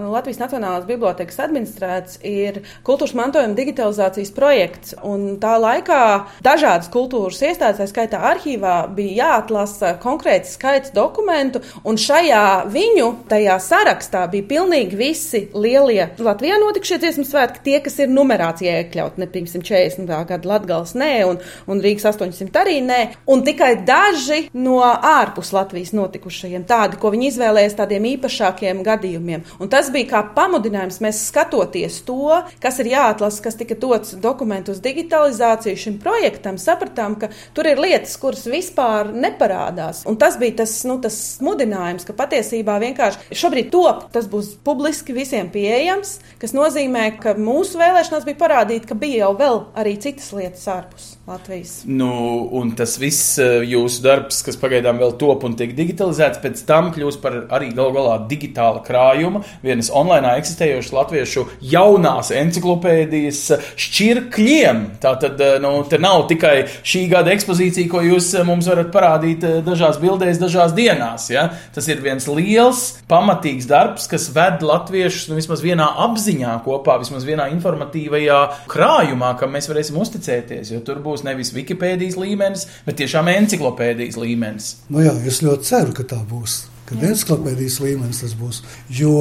Latvijas 0.07 0.41
Nacionālās 0.43 0.87
bibliotekas 0.88 1.41
administrēts 1.47 2.21
ir 2.26 2.62
kultūras 2.87 3.17
mantojuma 3.19 3.57
digitalizācijas 3.59 4.33
projekts, 4.37 4.96
un 5.05 5.37
tā 5.43 5.57
laikā 5.61 6.00
dažādas 6.45 6.91
kultūras 6.93 7.43
iestādes, 7.43 7.81
tā 7.81 7.88
skaitā 7.91 8.21
arhīvā, 8.31 8.76
bija 8.97 9.26
jāatlasa 9.26 9.97
konkrēti 10.03 10.50
skaits 10.53 10.95
dokumentu, 10.97 11.62
un 11.85 11.99
šajā 12.00 12.67
viņu 12.73 13.09
tajā 13.31 13.59
sarakstā 13.62 14.26
bija 14.32 14.47
pilnīgi 14.50 14.99
visi 14.99 15.43
lielie 15.54 16.09
Latvijā 16.19 16.59
notikušie 16.63 17.00
dziesmu 17.02 17.26
svētki, 17.26 17.63
tie, 17.67 17.76
kas 17.85 17.99
ir 18.02 18.13
numerācijā 18.13 18.78
iekļauti, 18.82 19.23
ne 19.23 19.28
140. 19.30 20.13
gada 20.30 20.50
Latgals 20.52 20.95
nē, 20.99 21.13
un, 21.28 21.41
un 21.71 21.82
Rīgas 21.82 22.09
800 22.13 22.61
arī 22.63 22.78
nē, 22.85 23.00
un 23.32 23.45
tikai 23.47 23.73
daži 23.87 24.47
no 24.56 24.78
ārpus 24.87 25.52
Latvijas 25.56 25.93
notikušajiem, 25.97 26.67
tādi, 26.69 27.00
ko 27.00 27.13
viņi 27.15 27.30
izvēlējās 27.32 27.76
tādiem 27.78 28.09
īpašākiem 28.15 28.82
gadījumiem. 28.87 29.45
Un 29.61 29.73
tas 29.73 29.91
bija 29.95 30.11
kā 30.15 30.23
pamudinājums 30.37 31.00
mēs 31.04 31.25
skatoties 31.30 32.02
to, 32.06 32.41
kas 32.63 32.80
ir 32.82 32.93
jāatlasa, 32.95 33.43
kas 33.45 33.59
tika 33.59 33.78
dots 33.80 34.17
dokumentu 34.23 34.75
uz 34.76 34.82
digitalizāciju 34.84 35.80
šim 35.80 35.99
projektam, 36.02 36.60
sapratām, 36.60 37.17
ka 37.21 37.30
tur 37.56 37.69
ir 37.71 37.80
lietas, 37.80 38.17
kuras 38.21 38.45
vispār 38.50 39.10
neparādās. 39.17 40.04
Un 40.08 40.21
tas 40.21 40.39
bija 40.41 40.60
tas, 40.62 40.78
nu, 40.89 40.99
tas 41.02 41.19
mudinājums, 41.45 42.06
ka 42.06 42.17
patiesībā 42.17 42.78
vienkārši 42.84 43.36
šobrīd 43.36 43.73
top, 43.75 44.06
tas 44.15 44.28
būs 44.30 44.54
publiski 44.67 45.17
visiem 45.17 45.50
pieejams, 45.52 46.19
kas 46.43 46.56
nozīmē, 46.56 47.08
ka 47.23 47.36
mūsu 47.41 47.80
vēlēšanās 47.80 48.28
bija 48.28 48.43
parādīt, 48.45 48.89
ka 48.89 48.99
bija 48.99 49.26
jau 49.26 49.36
vēl 49.41 49.62
arī 49.76 49.97
citas 50.02 50.32
lietas 50.36 50.69
ārpus. 50.71 51.16
Latvijas. 51.26 51.82
Nu, 51.84 52.49
un 52.52 52.69
tas 52.78 52.93
viss 53.02 53.34
eh, 53.43 53.65
jūsu 53.67 53.99
darbs, 54.04 54.45
kas 54.47 54.54
pagaidām 54.62 55.00
vēl 55.02 55.17
top 55.19 55.43
un 55.49 55.56
tiek 55.58 55.73
digitalizēts, 55.75 56.39
pēc 56.39 56.60
tam 56.69 56.93
kļūs 56.95 57.17
par 57.19 57.34
arī 57.56 57.73
gal 57.75 57.91
galā 57.97 58.12
digitāla 58.30 58.78
krājuma, 58.86 59.41
vienas 59.58 59.91
online 59.91 60.36
eksistējošas 60.39 60.95
latviešu 60.95 61.43
jaunās 61.67 62.30
enciklopēdijas 62.30 63.41
šķirkļiem. 63.75 64.84
Tā 65.02 65.17
tad, 65.25 65.43
eh, 65.43 65.56
nu, 65.65 65.73
te 65.91 65.99
nav 65.99 66.28
tikai 66.30 66.69
šī 66.86 67.02
gada 67.10 67.34
ekspozīcija, 67.34 67.91
ko 67.91 68.04
jūs 68.06 68.30
eh, 68.39 68.47
mums 68.47 68.71
varat 68.71 68.95
parādīt 68.95 69.49
dažās 69.67 69.99
bildēs, 69.99 70.39
dažās 70.39 70.76
dienās. 70.78 71.26
Ja? 71.34 71.49
Tas 71.75 71.91
ir 71.91 72.06
viens 72.06 72.30
liels, 72.30 72.84
pamatīgs 73.10 73.67
darbs, 73.67 74.06
kas 74.15 74.28
ved 74.30 74.62
latviešus 74.62 75.26
nu, 75.32 75.41
vismaz 75.43 75.67
vienā 75.67 75.91
apziņā 76.06 76.54
kopā, 76.62 77.00
vismaz 77.02 77.26
vienā 77.26 77.50
informatīvajā 77.56 78.41
krājumā, 78.71 79.34
kam 79.43 79.58
mēs 79.58 79.67
varēsim 79.75 79.99
uzticēties. 80.06 80.71
Jo 80.76 80.86
tur 80.86 81.02
būs 81.02 81.16
būs 81.17 81.26
nevis 81.26 81.55
Wikipēdijas 81.57 82.21
līmenis, 82.21 82.69
bet 82.87 83.00
tiešām 83.00 83.33
enciklopēdijas 83.33 84.21
līmenis. 84.21 84.73
Nu 84.93 85.05
jā, 85.05 85.17
es 85.26 85.43
ļoti 85.45 85.73
ceru, 85.73 85.97
ka 85.97 86.09
tā 86.15 86.23
būs 86.29 86.67
kad 86.87 87.02
encyklopēdijas 87.02 87.81
līmenis 87.83 88.21
tas 88.23 88.35
būs. 88.39 88.61
Jo 88.95 89.17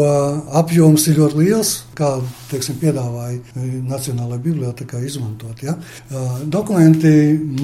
apjoms 0.53 1.07
ir 1.09 1.15
ļoti 1.17 1.39
liels, 1.39 1.71
kā 1.97 2.11
teiksim, 2.51 2.77
piedāvāja 2.77 3.39
Nacionālajā 3.89 4.43
bibliotekā 4.43 5.01
izmantot. 5.01 5.63
Ja? 5.65 5.73
Dokumenti 6.45 7.09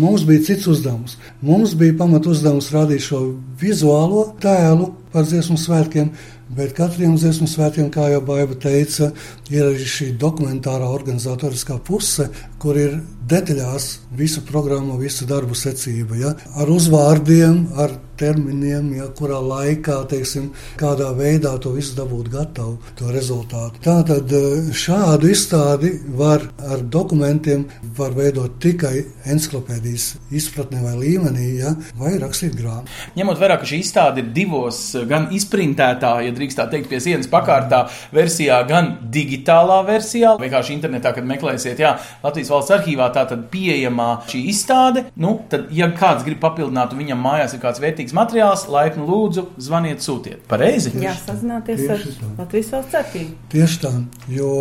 mums 0.01 0.25
bija 0.25 0.47
cits 0.47 0.65
uzdevums. 0.73 1.19
Mums 1.45 1.75
bija 1.77 1.99
pamat 1.99 2.31
uzdevums 2.33 2.71
rādīt 2.73 3.05
šo 3.05 3.21
vizuālo 3.61 4.31
tēlu 4.41 4.89
par 5.13 5.27
dziesmu 5.29 5.59
svētkiem, 5.59 6.09
bet 6.57 6.73
katriem 6.75 7.13
dziesmu 7.19 7.45
svētkiem, 7.51 7.93
kā 7.93 8.09
jau 8.15 8.23
Baiba 8.25 8.57
teica, 8.57 9.11
ir 9.51 9.67
arī 9.67 9.87
šī 9.87 10.11
dokumentārā 10.19 10.87
organizatoriskā 10.91 11.79
puse, 11.87 12.29
kur 12.61 12.77
ir 12.79 12.99
detaļās 13.31 13.87
visa 14.17 14.43
programma, 14.47 14.97
visa 14.99 15.27
darbu 15.29 15.55
secība, 15.57 16.17
ja? 16.19 16.31
ar 16.59 16.71
uzvārdiem, 16.71 17.67
ar 17.79 17.95
terminiem, 18.21 18.91
ja, 18.99 19.07
kurā 19.17 19.39
laikā, 19.41 19.95
teiksim, 20.11 20.51
kādā 20.77 21.09
veidā 21.17 21.55
to 21.61 21.73
visu 21.73 21.95
dabūt 21.97 22.29
gatavu, 22.33 22.75
to 22.99 23.09
rezultātu. 23.13 23.81
Tātad 23.85 24.29
eh, 24.37 24.69
šādu 24.77 25.31
izstādi 25.31 25.93
var 26.17 26.45
ar 26.61 26.83
dokumentiem 26.93 27.65
var 27.97 28.13
veidot 28.17 28.59
tikai 28.61 28.93
encyklopēdijas 29.31 30.07
izpratnē 30.37 30.83
vai 30.83 30.93
līmenī, 30.99 31.47
ja, 31.63 31.73
vai 31.97 32.13
rakstīt 32.21 32.57
grāmatu. 32.59 32.93
Ņemot 33.17 33.41
vērā, 33.41 33.57
ka 33.61 33.69
šī 33.71 33.81
izstāde 33.81 34.21
ir 34.21 34.29
divos, 34.35 34.83
gan 35.09 35.31
izprintētā, 35.33 36.13
ja 36.27 36.35
drīkst 36.35 36.61
tā 36.61 36.67
teikt, 36.69 36.91
pie 36.91 37.01
sienas 37.01 37.31
pakārtā 37.31 37.87
versijā, 38.13 38.61
gan 38.69 38.93
digitālā 39.09 39.40
versijā, 39.87 40.35
vienkārši 40.41 40.75
internetā, 40.75 41.13
kad 41.15 41.27
meklēsiet, 41.27 41.79
jā, 41.81 41.95
Latvijas 42.23 42.51
valsts 42.53 42.75
arhīvā 42.77 43.09
tā 43.15 43.25
tad 43.29 43.47
pieejamā 43.51 44.09
šī 44.31 44.43
izstāde, 44.51 45.05
nu, 45.15 45.39
tad, 45.51 45.67
ja 45.75 45.89
kāds 45.95 46.25
grib 46.27 46.41
papildināt, 46.43 46.93
un 46.93 47.01
viņam 47.03 47.21
mājās 47.21 47.55
ir 47.55 47.63
kāds 47.63 47.81
vērtīgs 47.83 48.15
materiāls, 48.17 48.67
laipni 48.71 49.05
lūdzu, 49.07 49.47
zvaniet, 49.61 50.03
sūtiet. 50.03 50.43
Pareizi? 50.51 50.93
Jā, 51.01 51.15
sazināties 51.25 51.85
ar. 51.91 52.05
Latvijas 52.39 52.71
valsts 52.75 52.99
arhīvu. 53.01 53.35
Tieši 53.51 53.79
tā, 53.83 53.91
jo 54.31 54.51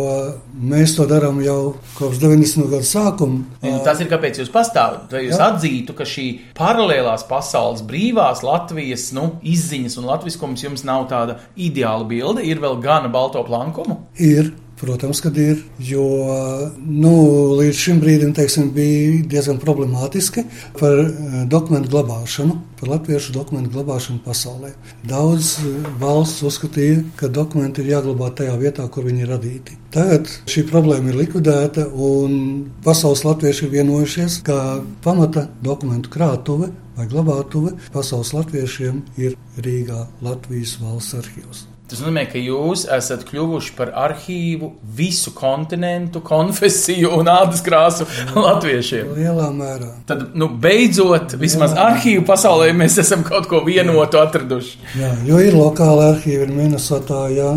mēs 0.55 0.95
to 0.97 1.05
darām 1.09 1.41
jau 1.45 1.75
kopš 1.97 2.21
90. 2.21 2.69
gada 2.71 2.87
sākuma. 2.87 3.43
Nu, 3.63 3.75
tas 3.85 4.01
ir 4.03 4.09
kāpēc 4.11 4.41
jūs 4.41 4.51
pastāvat. 4.53 5.11
Vai 5.11 5.25
jūs 5.25 5.37
Jā. 5.37 5.51
atzītu, 5.51 5.95
ka 5.97 6.07
šī 6.07 6.27
paralēlās 6.57 7.25
pasaules, 7.29 7.83
brīvās 7.87 8.43
Latvijas 8.45 9.09
nu, 9.17 9.27
izziņas 9.41 9.97
un 10.01 10.09
latviskums 10.09 10.65
jums 10.65 10.85
nav 10.87 11.07
tāda 11.11 11.39
ideāla 11.55 12.07
bilde? 12.07 12.45
Ir 12.47 12.61
vēl 12.63 12.79
gana 12.83 13.11
balto 13.11 13.43
plankumu? 13.47 14.01
Ir, 14.21 14.53
protams, 14.81 15.21
kad 15.21 15.37
ir, 15.37 15.61
jo 15.79 16.03
nu, 16.81 17.13
līdz 17.59 17.77
šim 17.77 18.01
brīdim 18.01 18.33
teiksim, 18.33 18.71
bija 18.73 19.21
diezgan 19.29 19.59
problemātiski 19.61 20.43
par 20.79 21.03
eh, 21.03 21.35
dokumentu 21.49 21.91
glabāšanu, 21.93 22.57
par 22.79 22.93
latviešu 22.95 23.35
dokumentu 23.35 23.75
glabāšanu 23.75 24.23
pasaulē. 24.25 24.73
Daudz 25.07 25.53
eh, 25.61 25.89
valsts 26.01 26.41
uzskatīja, 26.49 27.03
ka 27.19 27.29
dokumenti 27.29 27.85
ir 27.85 27.93
jāglabā 27.93 28.31
tajā 28.41 28.57
vietā, 28.61 28.87
kur 28.89 29.05
viņi 29.05 29.25
ir 29.25 29.33
radīti. 29.35 29.77
Tagad 29.93 30.29
šī 30.49 30.65
problēma 30.71 31.11
ir 31.11 31.19
likvidēta, 31.21 31.85
un 31.91 32.39
pasaules 32.85 33.25
latvieši 33.27 33.67
ir 33.67 33.75
vienojušies, 33.75 34.39
ka 34.47 34.57
pamata 35.05 35.45
dokumentu 35.61 36.13
krātuve 36.13 36.71
vai 36.97 37.09
glabātuve 37.11 37.75
pasaules 37.93 38.33
latviešiem 38.35 39.03
ir 39.21 39.37
Rīgā, 39.61 40.07
Latvijas 40.25 40.79
valsts 40.81 41.19
arhīvs. 41.21 41.70
Tas 41.91 41.99
nozīmē, 41.99 42.21
ka 42.31 42.39
jūs 42.39 42.85
esat 42.95 43.25
kļuvuši 43.27 43.73
par 43.75 43.89
arhīvu 43.99 44.69
visu 44.95 45.33
kontinentu, 45.35 46.21
konfesiju 46.31 47.09
un 47.17 47.27
ādas 47.31 47.59
krāsu 47.65 48.07
latviešiem. 48.31 49.09
Lielā 49.17 49.49
mērā. 49.51 49.89
Tad, 50.07 50.29
nu, 50.39 50.47
beidzot, 50.63 51.35
vismaz 51.41 51.75
arhīvu 51.75 52.23
pasaulē 52.29 52.69
mēs 52.77 52.95
esam 53.03 53.25
kaut 53.27 53.49
ko 53.51 53.59
vienotu 53.65 54.21
atraduši. 54.21 54.79
Jā, 55.01 55.11
jo 55.27 55.41
ir 55.43 55.57
lokāli 55.57 56.05
arhīvi, 56.13 56.45
ir 56.47 56.53
Minnesotā, 56.55 57.25
jā, 57.35 57.49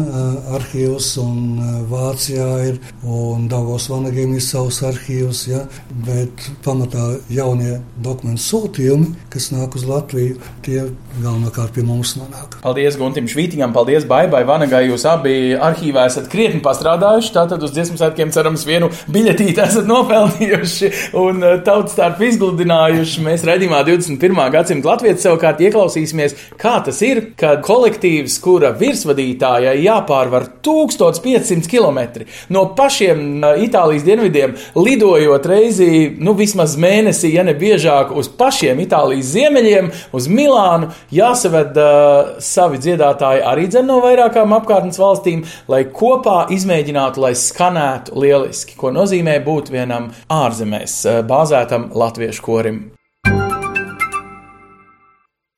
arhīvs, 0.58 1.12
un 1.22 1.86
Vācijā 1.92 2.48
ir, 2.72 2.82
un 3.06 3.46
Davos 3.52 3.86
Vanagiem 3.92 4.34
ir 4.34 4.42
savs 4.42 4.80
arhīvs, 4.90 5.44
jā, 5.52 5.62
bet 6.08 6.48
pamatā 6.66 7.12
jaunie 7.30 7.78
dokumentu 8.02 8.42
sūtījumi, 8.48 9.14
kas 9.30 9.52
nāk 9.54 9.78
uz 9.78 9.86
Latviju, 9.88 10.42
tie 10.66 10.88
galvenokārt 11.20 11.74
pie 11.78 11.86
mums 11.86 12.16
nonāk. 12.18 12.58
Paldies 12.64 12.98
Guntim 12.98 13.30
Švītiņam, 13.30 13.74
paldies 13.76 14.06
Baibai 14.24 14.44
Vanagai. 14.48 14.82
Jūs 14.88 15.04
abi 15.08 15.34
arhīvā 15.54 16.06
esat 16.08 16.28
krietni 16.32 16.60
pastrādājuši. 16.64 17.32
Tātad 17.34 17.62
uz 17.64 17.72
dziesmu 17.74 17.98
svētkiem 18.00 18.30
cerams 18.34 18.64
vienu 18.66 18.88
biļetīti 19.12 19.60
esat 19.64 19.88
nopelnījuši 19.88 20.90
un 21.20 21.42
eh, 21.44 21.58
tautas 21.66 21.94
starp 21.96 22.22
izgludinājuši. 22.24 23.24
Mēs 23.26 23.44
redzījumā 23.48 23.82
21. 23.87 24.40
gadsimta 24.54 24.90
latviešu 24.92 25.22
savukārt 25.26 25.60
ieklausīsimies, 25.66 26.37
kā 26.60 26.76
tas 26.87 27.00
ir, 27.06 27.20
kad 27.40 27.62
kolektīvs, 27.66 28.38
kura 28.44 28.72
virsvadītājai 28.78 29.76
jāpārvar 29.84 30.48
1500 30.64 31.70
km 31.70 32.24
no 32.54 32.66
pašiem 32.78 33.44
eh, 33.44 33.64
Itālijas 33.68 34.06
dienvidiem, 34.06 34.56
lidojot 34.78 35.50
reizi, 35.50 35.90
nu 36.18 36.34
vismaz 36.38 36.78
mēnesī, 36.80 37.34
ja 37.37 37.44
ne 37.46 37.54
biežāk, 37.58 38.14
uz 38.16 38.30
pašiem 38.32 38.80
Itālijas 38.84 39.32
ziemeļiem, 39.34 39.90
uz 40.16 40.28
Milānu, 40.30 40.90
jāsaved 41.14 41.78
uh, 41.80 42.34
savi 42.42 42.80
dziedātāji 42.82 43.44
arī 43.46 43.68
dzen 43.70 43.88
no 43.88 44.00
vairākām 44.14 44.55
apkārtnes 44.55 45.00
valstīm, 45.00 45.44
lai 45.70 45.85
kopā 45.90 46.44
izmēģinātu, 46.55 47.22
lai 47.24 47.35
skanētu 47.38 48.14
lieliski, 48.22 48.79
ko 48.79 48.92
nozīmē 48.94 49.40
būt 49.44 49.72
vienam 49.74 50.12
ārzemēs 50.31 51.00
uh, 51.09 51.22
bāzētam 51.27 51.90
latviešu 51.94 52.44
korim. 52.44 52.85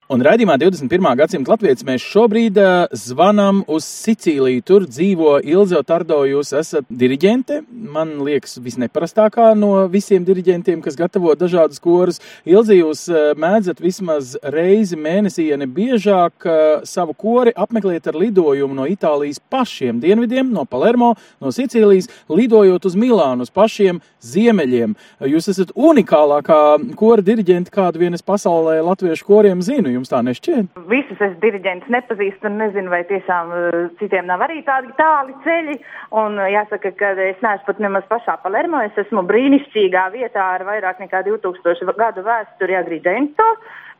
Un 0.06 0.22
raidījumā 0.22 0.54
21. 0.62 1.02
gadsimta 1.18 1.50
latvijas 1.50 1.82
mēs 1.82 2.04
šobrīd 2.06 2.58
uh, 2.62 2.84
zvanām 2.94 3.64
uz 3.66 3.82
Sicīliju. 3.90 4.62
Tur 4.62 4.84
dzīvo 4.86 5.32
Ilze 5.42 5.80
Tardo. 5.82 6.20
Jūs 6.30 6.52
esat 6.54 6.86
diriģente. 6.86 7.56
Man 7.66 8.12
liekas, 8.22 8.54
visneparastākā 8.62 9.48
no 9.58 9.72
visiem 9.90 10.22
diriģentiem, 10.28 10.78
kas 10.84 10.94
gatavo 10.94 11.34
dažādus 11.34 11.82
korus. 11.82 12.22
Ilze, 12.46 12.76
jūs 12.78 13.02
uh, 13.10 13.32
mēdzat 13.34 13.82
vismaz 13.82 14.36
reizi 14.54 14.94
mēnesī, 14.94 15.48
ja 15.48 15.58
ne 15.58 15.66
biežāk, 15.66 16.46
uh, 16.46 16.86
savu 16.86 17.18
kori 17.18 17.50
apmeklēt 17.58 18.06
ar 18.06 18.20
lidojumu 18.22 18.78
no 18.78 18.86
Itālijas 18.86 19.42
pašiem 19.42 19.98
dienvidiem, 20.06 20.54
no 20.54 20.68
Palermo, 20.70 21.16
no 21.42 21.50
Sicīlijas, 21.50 22.06
lidojot 22.30 22.86
uz 22.86 22.94
Milānu, 22.94 23.42
uz 23.42 23.50
pašiem 23.50 23.98
ziemeļiem. 24.22 24.94
Jūs 25.34 25.50
esat 25.50 25.74
unikālākā 25.74 26.62
kora 26.94 27.26
diriģente, 27.26 27.74
kādu 27.74 28.06
vien 28.06 28.14
es 28.14 28.22
pasaulē 28.22 28.78
latviešu 28.86 29.26
koriem 29.34 29.66
zinu. 29.66 29.95
Jums 29.96 30.12
tā 30.12 30.20
nešķiet? 30.26 30.76
Visus 30.90 31.22
es 31.24 31.36
diriģentus 31.42 31.92
nepazīstu 31.92 32.50
un 32.50 32.58
nezinu, 32.60 32.92
vai 32.92 33.02
tiešām 33.08 33.52
uh, 33.52 33.78
citiem 34.00 34.28
nav 34.28 34.44
arī 34.46 34.60
tādi 34.66 34.92
tāli 34.98 35.36
ceļi. 35.46 35.78
Un 36.22 36.36
uh, 36.40 36.50
jāsaka, 36.52 36.92
ka 36.98 37.14
es 37.24 37.40
neesmu 37.44 37.70
pat 37.70 37.80
nemaz 37.82 38.06
pašā 38.10 38.36
Palermo. 38.44 38.82
Es 38.84 39.00
esmu 39.06 39.24
brīnišķīgā 39.30 40.04
vietā 40.14 40.44
ar 40.58 40.66
vairāk 40.68 41.00
nekā 41.04 41.24
2000 41.30 41.96
gadu 41.96 42.26
vēsturi 42.26 42.76
Agrigento 42.78 43.48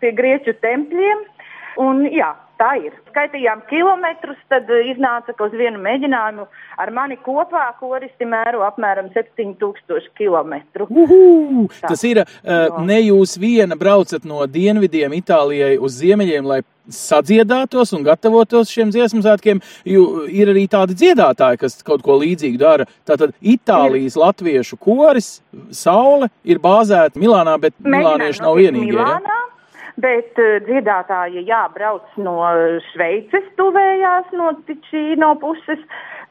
pie 0.02 0.12
grieķu 0.16 0.58
tempļiem. 0.60 1.24
Un, 1.80 2.04
jā, 2.08 2.30
tā 2.60 2.70
ir. 2.80 2.94
Skaitījām 3.10 3.62
kilometrus, 3.70 4.38
tad 4.52 4.68
uh, 4.72 4.84
iznāca, 4.90 5.34
ka 5.36 5.48
uz 5.48 5.56
vienu 5.56 5.80
mēģinājumu 5.84 6.46
ar 6.82 6.92
mani 6.94 7.18
kopā 7.20 7.66
koristi 7.80 8.28
mēro 8.28 8.64
apmēram 8.66 9.10
7000 9.14 10.08
km. 10.16 10.56
Uhu! 10.88 11.66
Tas 11.82 12.04
ir, 12.08 12.22
uh, 12.24 12.80
ne 12.86 13.00
jūs 13.02 13.36
viena 13.40 13.76
braucat 13.78 14.24
no 14.28 14.44
dienvidiem 14.48 15.18
Itālijai 15.20 15.76
uz 15.76 16.00
ziemeļiem, 16.00 16.48
lai 16.48 16.62
sadziedātos 16.92 17.90
un 17.96 18.04
gatavotos 18.06 18.70
šiem 18.70 18.92
dziesmu 18.94 19.24
svētkiem, 19.24 19.60
jo 19.90 20.26
ir 20.30 20.52
arī 20.52 20.66
tādi 20.70 20.94
dziedātāji, 20.98 21.60
kas 21.64 21.80
kaut 21.86 22.04
ko 22.06 22.18
līdzīgu 22.22 22.60
dara. 22.62 22.86
Tātad 23.08 23.34
Itālijas 23.42 24.16
latviešu 24.20 24.78
koris 24.78 25.40
Saule 25.74 26.30
ir 26.46 26.62
bāzēta 26.62 27.18
Milānā, 27.20 27.56
bet 27.60 27.74
milānieši 27.82 28.44
nav 28.44 28.60
vienīgie. 28.60 29.00
Ja? 29.00 29.42
Bet 30.02 30.36
uh, 30.36 30.58
dziedātāji 30.66 31.46
jābrauc 31.48 32.18
no 32.20 32.36
Šveices 32.92 33.46
tuvējās, 33.56 34.32
no 34.36 34.52
Ticīno 34.68 35.34
puses, 35.40 35.80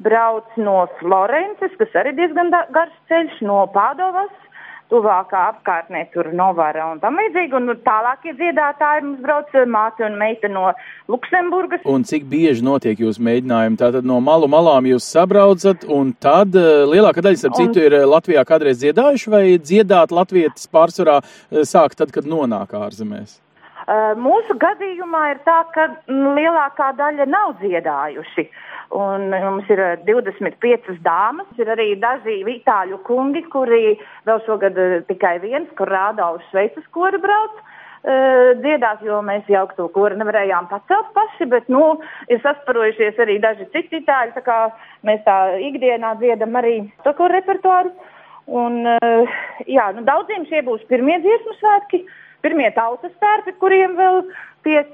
brauc 0.06 0.58
no 0.62 0.84
Florences, 1.00 1.74
kas 1.80 1.96
arī 1.98 2.14
diezgan 2.18 2.54
garš 2.54 2.94
ceļš, 3.10 3.40
no 3.50 3.64
Pādovas. 3.74 4.34
Tuvākā 4.86 5.40
apkārtnē 5.50 6.04
tur 6.14 6.28
Novara 6.38 6.84
un 6.92 7.00
tam 7.02 7.16
līdzīgi. 7.18 7.56
Un 7.58 7.72
tālākie 7.82 8.36
dziedātāji 8.38 9.02
mums 9.02 9.24
brauc 9.24 9.56
eh, 9.58 9.64
māte 9.66 10.06
un 10.06 10.14
meita 10.20 10.46
no 10.52 10.68
Luksemburgas. 11.10 11.82
Un 11.90 12.06
cik 12.06 12.28
bieži 12.30 12.62
notiek 12.62 13.02
jūsu 13.02 13.24
mēģinājumi? 13.26 13.80
Tātad 13.82 14.06
no 14.06 14.20
malu 14.22 14.46
malām 14.52 14.86
jūs 14.92 15.08
sabraucat, 15.16 15.88
un 15.90 16.12
tad 16.22 16.54
eh, 16.54 16.84
lielākā 16.92 17.24
daļa, 17.26 17.40
starp 17.42 17.58
Un- 17.58 17.64
citu, 17.64 17.82
ir 17.88 17.98
eh, 17.98 18.06
Latvijā 18.06 18.46
kādreiz 18.46 18.78
dziedājuši, 18.84 19.34
vai 19.34 19.44
dziedāt 19.58 20.14
latvietis 20.14 20.70
pārsvarā 20.70 21.18
eh, 21.24 21.66
sāk 21.66 21.98
tad, 21.98 22.14
kad 22.14 22.30
nonāk 22.30 22.78
ārzemēs? 22.78 23.40
Uh, 23.86 24.16
mūsu 24.18 24.56
gadījumā 24.58 25.20
ir 25.36 25.40
tā, 25.46 25.60
ka 25.76 25.84
mm, 26.10 26.32
lielākā 26.40 26.88
daļa 26.98 27.28
nav 27.30 27.52
dziedājuši. 27.60 28.48
Un 28.98 29.28
mums 29.30 29.70
ir 29.70 29.82
uh, 29.84 29.92
25 30.08 30.96
dāmas, 31.06 31.52
ir 31.62 31.70
arī 31.70 31.92
daži 32.02 32.40
itāļu 32.56 32.98
kungi, 33.06 33.44
kuri 33.54 33.94
vēl 34.26 34.42
šogad 34.48 34.82
uh, 34.82 34.96
tikai 35.06 35.36
viens, 35.46 35.70
kur 35.78 35.94
rādā 35.94 36.32
uz 36.34 36.42
Šveices 36.50 36.90
kori 36.98 37.22
brauc. 37.22 37.62
uh, 37.62 38.58
Dziedās, 38.64 39.06
jo 39.06 39.22
mēs 39.22 39.46
jau 39.54 39.68
to 39.78 39.86
kori 39.94 40.18
nevarējām 40.18 40.66
pacelt 40.74 41.14
paši, 41.14 41.52
bet 41.54 41.70
nu, 41.70 42.00
ir 42.26 42.42
sasparojušies 42.42 43.22
arī 43.22 43.38
daži 43.38 43.70
citi 43.70 44.02
itāļi. 44.02 44.34
tā 44.42 44.60
Mēs 45.06 45.22
tā 45.30 45.40
ikdienā 45.62 46.18
dziedam 46.18 46.58
arī 46.58 46.80
to 47.06 47.14
koru 47.14 47.38
repertuāru. 47.38 47.94
Un, 48.50 48.82
uh, 48.98 49.42
jā, 49.70 49.92
nu, 49.94 50.02
daudziem 50.10 50.50
šie 50.50 50.66
būs 50.66 50.90
pirmie 50.90 51.22
dziesmu 51.22 51.60
svētki. 51.62 52.08
Pirmie 52.46 52.70
tautas 52.78 53.14
stērpi, 53.18 53.56
kuriem 53.62 53.98
vēl 53.98 54.22
tiek, 54.66 54.94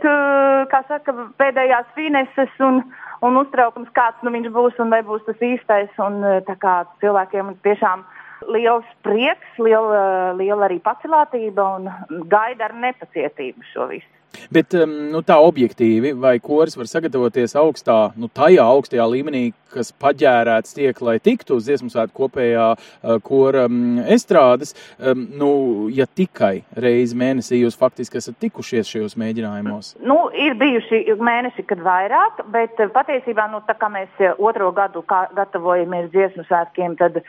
kā 0.71 0.81
saka, 0.87 1.15
pēdējās 1.41 1.91
fineses 1.97 2.63
un, 2.63 2.81
un 3.25 3.41
uztraukums, 3.43 3.91
kāds 3.95 4.23
nu 4.25 4.33
viņš 4.33 4.49
būs 4.55 4.79
un 4.83 4.93
vai 4.93 5.01
būs 5.07 5.27
tas 5.27 5.43
īstais. 5.45 5.91
Un, 6.03 6.21
tā 6.47 6.55
kā 6.61 6.81
cilvēkiem 7.03 7.53
tiešām 7.67 8.05
liels 8.49 8.87
prieks, 9.05 9.59
liela, 9.61 10.31
liela 10.39 10.65
arī 10.67 10.79
pacelātība 10.83 11.67
un 11.77 12.25
gaida 12.31 12.69
ar 12.69 12.75
nepacietību 12.87 13.69
šo 13.73 13.91
visu. 13.91 14.09
Bet 14.51 14.73
nu, 14.87 15.19
tā 15.27 15.35
objektīvi, 15.43 16.13
vai 16.15 16.37
koris 16.39 16.77
var 16.79 16.87
sagatavoties 16.87 17.53
augstā, 17.59 18.13
nu, 18.15 18.29
tajā 18.31 18.63
augstajā 18.63 19.03
līmenī, 19.11 19.49
kas 19.73 19.91
paģērēts 20.01 20.75
tiek, 20.77 21.01
lai 21.03 21.17
tiktu 21.23 21.57
uz 21.59 21.67
dziesmu 21.67 21.91
svētku 21.93 22.25
kopējā 22.25 22.67
uh, 22.75 23.17
kora 23.25 23.67
um, 23.69 23.99
estrādes, 24.11 24.75
nu, 25.01 25.51
ja 25.93 26.05
tikai 26.05 26.63
reizi 26.77 27.17
mēnesī 27.17 27.61
jūs 27.61 27.77
faktiski 27.79 28.19
esat 28.19 28.37
tikušies 28.41 28.89
šajos 28.91 29.17
mēģinājumos? 29.19 29.93
Nu, 30.05 30.17
ir 30.35 30.55
bijuši 30.59 31.03
mēneši, 31.21 31.65
kad 31.69 31.81
vairāk, 31.85 32.43
bet 32.53 32.79
uh, 32.81 32.91
patiesībā, 32.93 33.47
nu, 33.51 33.61
tā 33.67 33.75
kā 33.79 33.89
mēs 33.93 34.21
uh, 34.21 34.35
otro 34.39 34.71
gadu 34.75 35.03
kā, 35.07 35.23
gatavojamies 35.37 36.11
dziesmu 36.13 36.45
svētkiem, 36.49 36.97
tad 36.99 37.21
uh, 37.21 37.25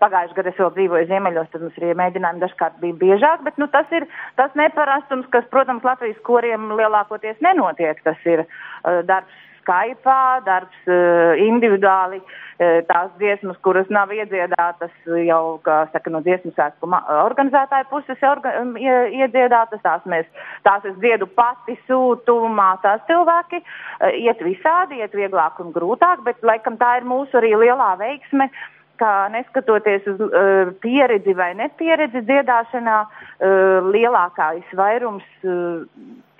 pagājušajā 0.00 0.38
gadā 0.38 0.52
es 0.52 0.62
vēl 0.62 0.72
dzīvoju 0.76 1.10
Ziemeļos, 1.10 1.50
tad 1.52 1.64
mums 1.64 1.80
arī 1.80 1.96
mēģinājumi 1.98 2.44
dažkārt 2.44 2.80
bija 2.82 3.00
biežāk, 3.02 3.44
bet 3.46 3.60
nu, 3.60 3.68
tas 3.72 3.90
ir 3.94 4.08
tas 4.40 4.54
neparastums, 4.58 5.28
kas, 5.34 5.46
protams, 5.52 5.86
Latvijas 5.86 6.18
koriem 6.26 6.72
lielākoties 6.78 7.38
nenotiek. 7.44 8.00
Tas 8.06 8.26
ir 8.28 8.44
uh, 8.44 9.00
darbs 9.08 9.44
Skype, 9.68 10.14
darbs 10.46 10.88
uh, 10.88 11.36
individuāli, 11.44 12.22
uh, 12.24 12.78
tās 12.88 13.10
dziesmas, 13.20 13.58
kuras 13.60 13.90
nav 13.92 14.08
iedziedātas 14.16 14.94
jau, 15.26 15.58
kā 15.66 15.82
saka, 15.92 16.12
no 16.14 16.22
dziesmu 16.24 16.54
sēsku 16.56 16.88
organizētāju 16.88 17.90
puses 17.92 18.24
orga, 18.24 18.54
iedziedātas, 18.80 19.84
tās, 19.84 20.08
mēs, 20.08 20.24
tās 20.64 20.88
es 20.88 20.96
dziedu 21.02 21.28
pati, 21.36 21.76
sūtu, 21.90 22.38
mācās 22.48 23.04
cilvēki, 23.10 23.60
uh, 23.60 24.16
iet 24.16 24.40
visādi, 24.40 25.02
iet 25.04 25.12
vieglāk 25.12 25.60
un 25.60 25.76
grūtāk, 25.76 26.24
bet 26.24 26.40
laikam 26.40 26.80
tā 26.80 26.96
ir 27.02 27.06
mūsu 27.12 27.42
arī 27.42 27.52
lielā 27.60 27.92
veiksme. 28.00 28.48
Uh, 28.48 28.74
ka 28.98 29.28
neskatoties 29.32 30.06
uz 30.10 30.20
uh, 30.20 30.72
pieredzi 30.82 31.34
vai 31.38 31.52
nepieredzi 31.58 32.24
dziedāšanā, 32.26 32.96
uh, 33.06 33.90
lielākais 33.94 34.74
vairums 34.78 35.26
uh, 35.46 35.84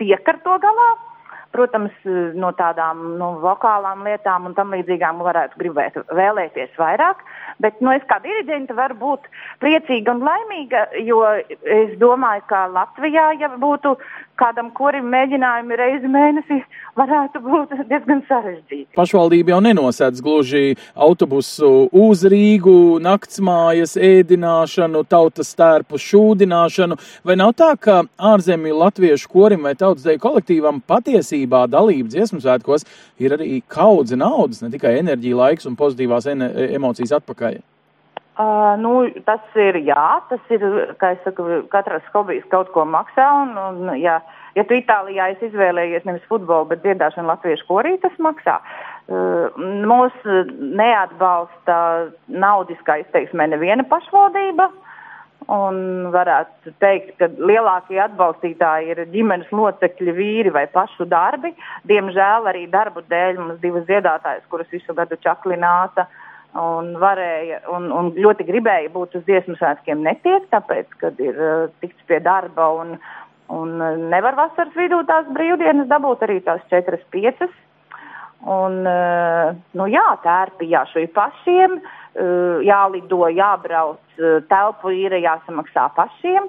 tiek 0.00 0.32
ar 0.32 0.40
to 0.44 0.58
galā. 0.64 0.88
Protams, 1.48 1.94
no 2.36 2.50
tādām 2.52 3.16
no 3.16 3.30
vokālām 3.40 4.04
lietām 4.04 4.50
un 4.50 4.54
tam 4.54 4.74
līdzīgām 4.76 5.22
varētu 5.24 5.56
gribēt 5.62 5.96
vēlēties 6.12 6.76
vairāk, 6.76 7.22
bet 7.64 7.80
nu, 7.80 7.88
es 7.96 8.04
kā 8.10 8.18
diriģente 8.20 8.76
varu 8.76 8.98
būt 9.00 9.28
priecīga 9.64 10.12
un 10.12 10.20
laimīga, 10.28 10.84
jo 11.08 11.22
es 11.64 11.94
domāju, 12.02 12.44
ka 12.52 12.66
Latvijā, 12.74 13.30
ja 13.40 13.48
būtu 13.56 13.96
kādam 14.38 14.68
korim 14.76 15.08
mēģinājumi 15.10 15.78
reizi 15.80 16.10
mēnesī 16.12 16.60
varētu 16.98 17.40
būt 17.42 17.72
diezgan 17.88 18.20
sarežģīti. 18.28 18.92
Pašvaldība 18.98 19.54
jau 19.54 19.62
nenosēdz 19.64 20.22
gluži 20.22 20.76
autobusu 20.94 21.88
uz 21.96 22.22
Rīgu, 22.28 23.00
naktsmājas, 23.02 23.96
ēdināšanu, 23.96 25.02
tautas 25.10 25.50
stērpu 25.56 25.98
šūdināšanu, 26.04 27.00
vai 27.26 27.38
nav 27.40 27.56
tā, 27.58 27.72
ka 27.80 28.02
ārzemju 28.30 28.78
latviešu 28.84 29.32
korim 29.32 29.66
vai 29.66 29.74
tautas 29.78 30.06
deju 30.06 30.22
kolektīvam 30.22 30.82
patiesībā 30.86 31.37
dalība 31.46 32.08
dziesmu 32.08 32.40
svētkos 32.40 32.86
ir 33.18 33.36
arī 33.36 33.62
kaudze 33.68 34.16
naudas, 34.16 34.62
ne 34.62 34.70
tikai 34.70 34.98
enerģija, 34.98 35.36
laiks 35.36 35.68
un 35.68 35.76
pozitīvās 35.78 36.26
emocijas 36.26 37.18
atpakaļ? 37.20 37.60
Uh, 38.38 38.76
nu, 38.78 38.90
tas 39.26 39.42
ir 39.58 39.80
jā, 39.82 40.02
tas 40.30 40.52
ir, 40.54 40.62
kā 41.00 41.16
es 41.16 41.22
saku, 41.26 41.64
katrs 41.72 42.04
hobijs 42.12 42.44
kaut 42.52 42.68
ko 42.70 42.84
maksā. 42.86 43.24
Un, 43.42 43.56
un, 43.58 43.88
ja, 43.98 44.20
ja 44.54 44.62
tu 44.62 44.76
Itālijā 44.78 45.32
esi 45.32 45.48
izvēlējies 45.48 46.06
nevis 46.06 46.28
futbolu, 46.30 46.68
bet 46.70 46.84
dziedāšanu 46.84 47.26
latviešu 47.32 47.66
korī, 47.66 47.96
tas 47.98 48.14
maksā. 48.22 48.60
Uh, 49.10 49.58
mūs 49.90 50.14
neatbalsta 50.54 51.80
naudiskā 52.30 53.00
izteiksmē 53.02 53.48
neviena 53.50 53.82
pašvaldība. 53.90 54.68
Un 55.48 56.10
varētu 56.12 56.74
teikt, 56.76 57.14
ka 57.16 57.30
lielākie 57.40 57.96
atbalstītāji 58.04 58.90
ir 58.92 58.98
ģimenes 59.14 59.48
locekļi, 59.48 60.12
vīri 60.12 60.50
vai 60.52 60.66
pašu 60.68 61.06
darbi. 61.08 61.54
Diemžēl 61.88 62.50
arī 62.50 62.66
darbu 62.68 63.00
dēļ 63.08 63.38
mums 63.40 63.62
divas 63.62 63.86
dziedātājas, 63.88 64.44
kuras 64.52 64.68
visu 64.74 64.92
gadu 64.98 65.16
čaklināta, 65.24 66.04
un 66.60 66.90
varēja 67.00 67.62
un, 67.72 67.88
un 67.96 68.10
ļoti 68.18 68.44
gribēja 68.44 68.92
būt 68.92 69.16
uz 69.16 69.24
dziesmu 69.24 69.56
svētkiem, 69.56 70.04
netiek, 70.04 70.44
tāpēc, 70.52 70.92
kad 71.00 71.16
ir 71.24 71.40
uh, 71.40 71.70
tikts 71.80 72.04
pie 72.10 72.20
darba 72.24 72.68
un, 72.82 72.98
un 73.48 73.72
uh, 73.80 73.96
nevar 74.12 74.36
vasaras 74.36 74.76
vidū 74.76 75.00
tās 75.08 75.32
brīvdienas 75.32 75.88
dabūt 75.88 76.28
arī 76.28 76.42
tās 76.44 76.60
četras, 76.68 77.00
piecas. 77.14 77.56
Un, 78.44 78.82
uh, 78.84 79.56
nu 79.80 79.88
jā, 79.88 80.04
tērpi 80.22 80.68
jāšuj 80.76 81.08
pašiem, 81.16 81.80
uh, 81.80 81.96
jālido, 82.64 83.20
jābrauc, 83.34 84.00
uh, 84.20 84.38
telpu 84.48 84.94
ir 84.96 85.16
jāsamaksā 85.18 85.88
pašiem. 85.96 86.48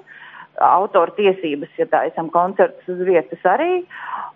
Autora 0.60 1.14
tiesības, 1.16 1.70
ja 1.78 1.86
tā 1.88 2.02
esam 2.08 2.28
koncertus 2.32 2.88
uz 2.90 2.98
vietas 3.06 3.44
arī. 3.48 3.84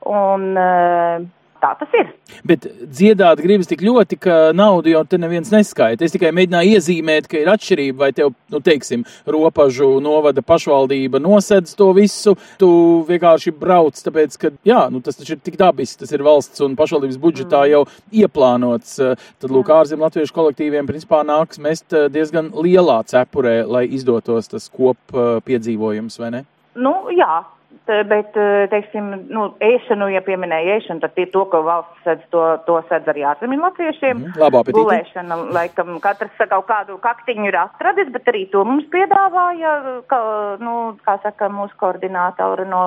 Un, 0.09 0.53
uh, 0.57 1.25
tā 1.65 1.73
tas 1.81 1.97
ir. 1.97 2.11
Bet 2.47 2.67
dziedāt 2.83 3.41
gribas 3.45 3.69
tik 3.71 3.83
ļoti, 3.85 4.19
ka 4.21 4.37
naudu 4.57 4.93
jau 4.93 5.03
te 5.09 5.19
neviens 5.21 5.51
neskaita. 5.53 6.05
Es 6.05 6.15
tikai 6.15 6.33
mēģināju 6.37 6.77
iezīmēt, 6.77 7.29
ka 7.31 7.41
ir 7.41 7.51
atšķirība, 7.53 7.99
vai 8.05 8.11
tev, 8.17 8.35
nu, 8.53 8.61
teiksim, 8.65 9.05
ropažu 9.31 9.91
novada 10.05 10.45
pašvaldība 10.45 11.21
nosedz 11.23 11.75
to 11.79 11.91
visu, 11.97 12.37
tu 12.61 12.71
vienkārši 13.09 13.55
brauc, 13.59 13.99
tāpēc, 14.07 14.39
ka, 14.41 14.53
jā, 14.67 14.85
nu, 14.93 15.03
tas 15.05 15.21
taču 15.21 15.37
ir 15.37 15.43
tik 15.45 15.59
dabis, 15.61 15.97
tas 16.01 16.13
ir 16.15 16.25
valsts 16.27 16.65
un 16.65 16.77
pašvaldības 16.79 17.21
budžetā 17.23 17.65
mm. 17.65 17.73
jau 17.75 17.85
ieplānots. 18.25 18.97
Tad, 18.99 19.49
lūk, 19.51 19.69
mm. 19.69 19.77
ārzem 19.79 20.05
latviešu 20.05 20.37
kolektīviem 20.37 20.89
principā 20.91 21.23
nāks 21.27 21.63
mest 21.63 21.95
diezgan 22.15 22.53
lielā 22.55 23.01
cepurē, 23.11 23.61
lai 23.69 23.87
izdotos 23.97 24.51
tas 24.53 24.69
kop 24.73 25.19
piedzīvojums, 25.47 26.21
vai 26.21 26.33
ne? 26.39 26.45
Nu, 26.75 26.97
jā, 27.15 27.45
Bet, 27.85 28.33
eh, 28.41 28.65
teiksim, 28.73 29.11
nu, 29.29 29.43
ēšanu, 29.61 30.07
ja 30.09 30.23
pieminēja 30.25 30.79
ēšanu, 30.79 31.03
tad 31.03 31.19
to, 31.35 31.43
ko 31.53 31.61
valsts 31.67 32.07
sedz, 32.07 32.23
to, 32.33 32.41
to 32.65 32.79
sedz 32.89 33.11
arī 33.13 33.27
ārzemju 33.29 33.61
latviešiem. 33.61 34.23
Mm, 34.23 34.39
Labā 34.41 34.63
apetīte. 34.65 34.79
Gulēšana, 34.79 35.39
laikam, 35.53 35.99
katrs 36.01 36.41
kaut 36.49 36.65
kādu 36.71 36.97
kaktiņu 37.05 37.51
ir 37.51 37.61
atradis, 37.61 38.09
bet 38.15 38.33
arī 38.33 38.47
to 38.55 38.65
mums 38.65 38.89
piedāvāja, 38.95 39.75
ka, 40.09 40.21
nu, 40.65 40.75
kā 41.05 41.19
saka, 41.27 41.53
mūsu 41.53 41.77
koordinātori 41.83 42.65
no 42.71 42.87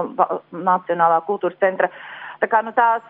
Nacionālā 0.49 1.21
kultūras 1.29 1.61
centra. 1.61 1.93
Uh, 1.93 2.16
Tā 2.41 2.49
kā, 2.51 2.61
nu, 2.65 2.71
tās, 2.77 3.03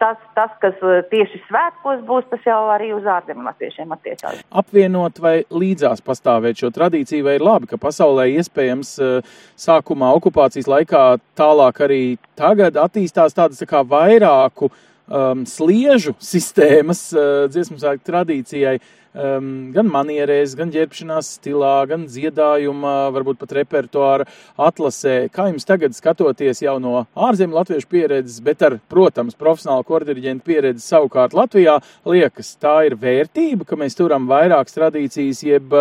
tas, 0.00 0.20
tas, 0.36 0.52
kas 0.62 0.82
uh, 0.84 0.98
tieši 1.10 1.42
svētkos 1.46 2.02
būs, 2.08 2.26
tas 2.30 2.48
jau 2.48 2.58
arī 2.72 2.92
uz 2.96 3.06
ārzemju 3.16 3.44
latviešiem 3.46 3.94
attiecās. 3.96 4.42
Apvienot 4.62 5.20
vai 5.22 5.36
līdzās 5.52 6.02
pastāvēt 6.06 6.62
šo 6.62 6.72
tradīciju, 6.74 7.26
vai 7.26 7.36
ir 7.38 7.46
labi, 7.46 7.70
ka 7.70 7.80
pasaulē 7.80 8.28
iespējams 8.38 8.92
uh, 9.02 9.38
sākumā 9.60 10.12
okupācijas 10.18 10.70
laikā 10.72 11.04
tālāk 11.38 11.82
arī 11.86 12.02
tagad 12.38 12.80
attīstās 12.80 13.36
tādas 13.36 13.60
tā 13.60 13.68
kā 13.70 13.84
vairāku 13.86 14.70
um, 14.70 15.44
sliežu 15.48 16.16
sistēmas 16.22 17.08
uh, 17.16 17.44
dziesmu 17.52 17.80
sākt 17.82 18.06
tradīcijai. 18.08 18.78
Uh, 18.80 19.05
um, 19.16 19.50
gan 19.74 19.90
manierēs, 19.90 20.54
gan 20.58 20.70
ģērbšanās 20.74 21.32
stilā, 21.38 21.74
gan 21.90 22.06
dziedājumā, 22.10 22.94
varbūt 23.16 23.40
pat 23.42 23.54
repertuāra 23.58 24.26
atlasē. 24.68 25.16
Kā 25.34 25.48
jums 25.50 25.68
tagad 25.68 25.96
skatoties 25.96 26.62
jau 26.64 26.76
no 26.82 27.06
ārzemju 27.28 27.58
latviešu 27.58 27.90
pieredzes, 27.92 28.40
bet 28.44 28.64
ar, 28.66 28.78
protams, 28.92 29.38
profesionālu 29.38 29.86
kordiriģentu 29.88 30.46
pieredzi 30.46 30.84
savukārt 30.84 31.36
Latvijā, 31.36 31.78
liekas, 32.08 32.54
tā 32.62 32.78
ir 32.90 32.98
vērtība, 33.00 33.66
ka 33.68 33.78
mēs 33.80 33.98
turam 33.98 34.28
vairākas 34.30 34.76
tradīcijas, 34.76 35.42
jeb, 35.46 35.74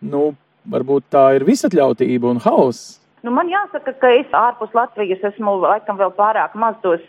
nu, 0.00 0.30
varbūt 0.70 1.10
tā 1.12 1.26
ir 1.38 1.46
visatļautība 1.48 2.34
un 2.34 2.42
hauss. 2.44 2.98
Nu, 3.24 3.32
man 3.36 3.50
jāsaka, 3.52 3.92
ka 4.00 4.10
es 4.16 4.30
ārpus 4.36 4.72
Latvijas 4.76 5.24
esmu 5.32 5.58
laikam 5.60 5.98
vēl 6.00 6.12
pārāk 6.16 6.54
maz 6.56 6.78
tos 6.84 7.02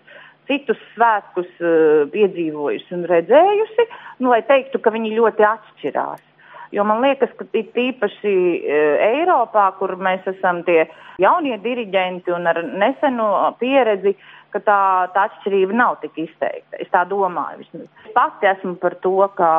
citus 0.50 0.80
svētkus 0.96 1.50
uh, 1.62 2.10
piedzīvojusi 2.14 2.98
un 2.98 3.06
redzējusi, 3.10 3.88
nu, 4.24 4.34
lai 4.34 4.42
teiktu, 4.48 4.82
ka 4.82 4.94
viņi 4.94 5.16
ļoti 5.18 5.48
atšķirās. 5.48 6.28
Jo 6.72 6.86
man 6.88 7.02
liekas, 7.04 7.32
ka 7.36 7.46
īpaši 7.54 8.34
uh, 8.34 9.06
Eiropā, 9.12 9.68
kur 9.80 9.98
mēs 10.00 10.28
esam 10.32 10.64
tie 10.68 10.86
jaunie 11.20 11.58
diriģenti 11.64 12.32
un 12.32 12.48
ar 12.48 12.62
nesenu 12.64 13.28
pieredzi, 13.60 14.16
ka 14.54 14.62
tā, 14.66 14.82
tā 15.16 15.26
atšķirība 15.30 15.78
nav 15.78 15.98
tik 16.04 16.20
izteikta. 16.28 16.80
Es 16.84 16.92
tā 16.94 17.06
domāju. 17.10 17.64
Vismaz. 17.64 17.88
Es 18.06 18.14
pati 18.16 18.50
esmu 18.52 18.76
par 18.82 18.96
to, 19.04 19.16
ka 19.38 19.50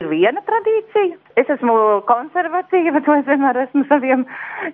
ir 0.00 0.08
viena 0.08 0.40
tradīcija. 0.46 1.18
Es 1.40 1.50
esmu 1.52 1.74
konservatīva, 2.08 3.02
to 3.04 3.16
es 3.18 3.26
vienmēr 3.28 3.62
esmu 3.66 3.84
saviem 3.90 4.24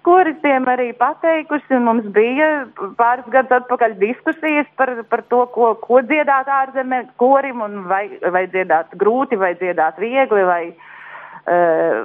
koristiem 0.06 0.66
arī 0.70 0.92
pateikusi. 0.98 1.80
Mums 1.82 2.06
bija 2.14 2.50
pāris 2.98 3.28
gadus 3.34 3.58
atpakaļ 3.60 3.96
diskusijas 4.02 4.70
par, 4.78 4.94
par 5.10 5.24
to, 5.32 5.44
ko, 5.54 5.74
ko 5.82 6.02
dziedāt 6.06 6.50
ārzemē 6.60 7.04
korim, 7.22 7.64
vai, 7.90 8.06
vai 8.32 8.46
dziedāt 8.52 8.94
grūti, 8.98 9.38
vai 9.40 9.54
dziedāt 9.58 9.98
viegli. 10.02 10.44
Vai, 10.46 10.62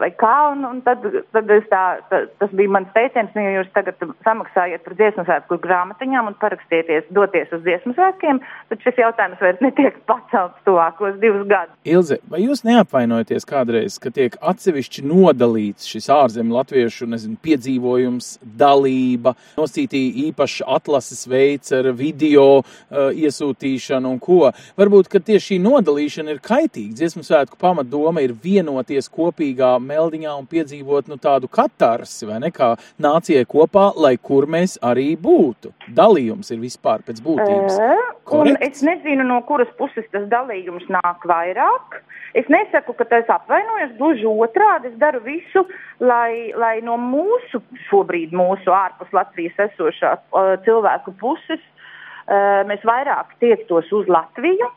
vai 0.01 0.11
kā, 0.17 0.33
un, 0.53 0.65
un 0.67 0.81
tad, 0.85 1.03
tad 1.33 1.49
tā, 1.71 1.83
tā, 2.09 2.19
tas 2.41 2.51
bija 2.55 2.69
mans 2.69 2.89
teiciens, 2.95 3.31
nu, 3.35 3.41
ja 3.41 3.55
jūs 3.57 3.71
tagad 3.75 3.97
samaksājat 4.25 4.83
par 4.85 4.95
dziesmu 4.99 5.25
svētku 5.27 5.57
grāmatiņām 5.63 6.29
un 6.29 6.37
parakstieties 6.41 7.09
doties 7.13 7.51
uz 7.53 7.63
dziesmu 7.65 7.95
svētkiem, 7.97 8.41
tad 8.69 8.85
šis 8.85 9.01
jautājums 9.01 9.41
vairs 9.41 9.63
netiek 9.65 9.97
pacelts 10.09 10.61
tuvākos 10.67 11.17
divus 11.23 11.47
gadus. 11.49 11.73
Ilze, 11.89 12.19
vai 12.31 12.43
jūs 12.45 12.63
neapvainojaties 12.67 13.47
kādreiz, 13.49 13.97
ka 14.01 14.13
tiek 14.13 14.37
atsevišķi 14.39 15.05
nodalīts 15.09 15.89
šis 15.89 16.11
ārzemju 16.13 16.57
latviešu 16.59 17.09
nezinu, 17.09 17.39
piedzīvojums, 17.41 18.31
dalība, 18.61 19.35
nosītīja 19.57 20.27
īpaši 20.29 20.67
atlases 20.69 21.25
veids 21.29 21.73
ar 21.75 21.91
video 21.97 22.47
uh, 22.61 23.09
iesūtīšanu 23.09 24.13
un 24.13 24.21
ko? 24.21 24.39
Varbūt, 24.77 25.09
ka 25.11 25.21
tieši 25.21 25.51
šī 25.51 25.59
nodalīšana 25.65 26.35
ir 26.35 26.39
kaitīga. 26.45 26.95
Dziesmu 27.01 27.25
svētku 27.25 27.57
pamatdoma 27.59 28.21
ir 28.23 28.37
vienoties 28.37 29.09
kopā 29.11 29.30
kopīgā 29.31 29.79
meldiņā 29.79 30.35
un 30.37 30.47
piedzīvot 30.47 31.07
nu, 31.07 31.17
tādu 31.21 31.47
katarsi, 31.47 32.27
vai 32.27 32.39
ne, 32.43 32.51
kā 32.51 32.75
nācijai 33.01 33.45
kopā, 33.47 33.91
lai 33.95 34.17
kur 34.17 34.45
mēs 34.45 34.77
arī 34.83 35.15
būtu. 35.15 35.71
Dalījums 35.95 36.51
ir 36.51 36.59
vispār 36.59 37.01
pēc 37.07 37.21
būtības. 37.23 37.79
Uh, 37.79 38.53
es 38.61 38.83
nezinu, 38.83 39.23
no 39.27 39.41
kuras 39.47 39.71
puses 39.77 40.05
tas 40.11 40.27
dalījums 40.31 40.87
nāk 40.91 41.25
vairāk. 41.25 42.01
Es 42.37 42.47
nesaku, 42.47 42.93
ka 42.95 43.05
tas 43.09 43.27
apvainojas, 43.27 43.91
gluži 43.97 44.27
otrādi. 44.29 44.91
Es 44.91 44.99
daru 44.99 45.19
visu, 45.25 45.65
lai, 45.99 46.53
lai 46.55 46.77
no 46.83 46.95
mūsu, 46.99 47.59
šobrīd 47.89 48.31
mūsu 48.35 48.71
ārpus 48.71 49.11
Latvijas 49.15 49.57
esošā 49.67 50.15
uh, 50.15 50.53
cilvēku 50.67 51.15
puses 51.19 51.59
uh, 51.59 52.63
mēs 52.69 52.83
vairāk 52.87 53.35
tiektos 53.43 53.91
uz 53.95 54.07
Latviju. 54.11 54.71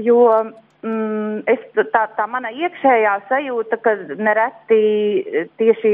Jo 0.00 0.22
mm, 0.82 1.42
es, 1.50 1.60
tā, 1.92 2.06
tā 2.16 2.26
mana 2.30 2.50
iekšējā 2.54 3.14
sajūta, 3.28 3.78
ka 3.84 3.94
nereti 4.20 4.80
tieši, 5.60 5.92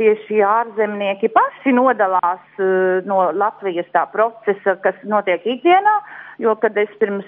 tieši 0.00 0.42
ārzemnieki 0.44 1.30
paši 1.34 1.74
nodalās 1.76 2.44
uh, 2.60 3.02
no 3.08 3.20
Latvijas 3.36 3.88
tā 3.94 4.06
procesa, 4.12 4.76
kas 4.84 4.98
notiek 5.08 5.44
ikdienā. 5.56 5.96
Jo, 6.36 6.52
kad 6.60 6.76
es 6.76 6.90
pirms 7.00 7.24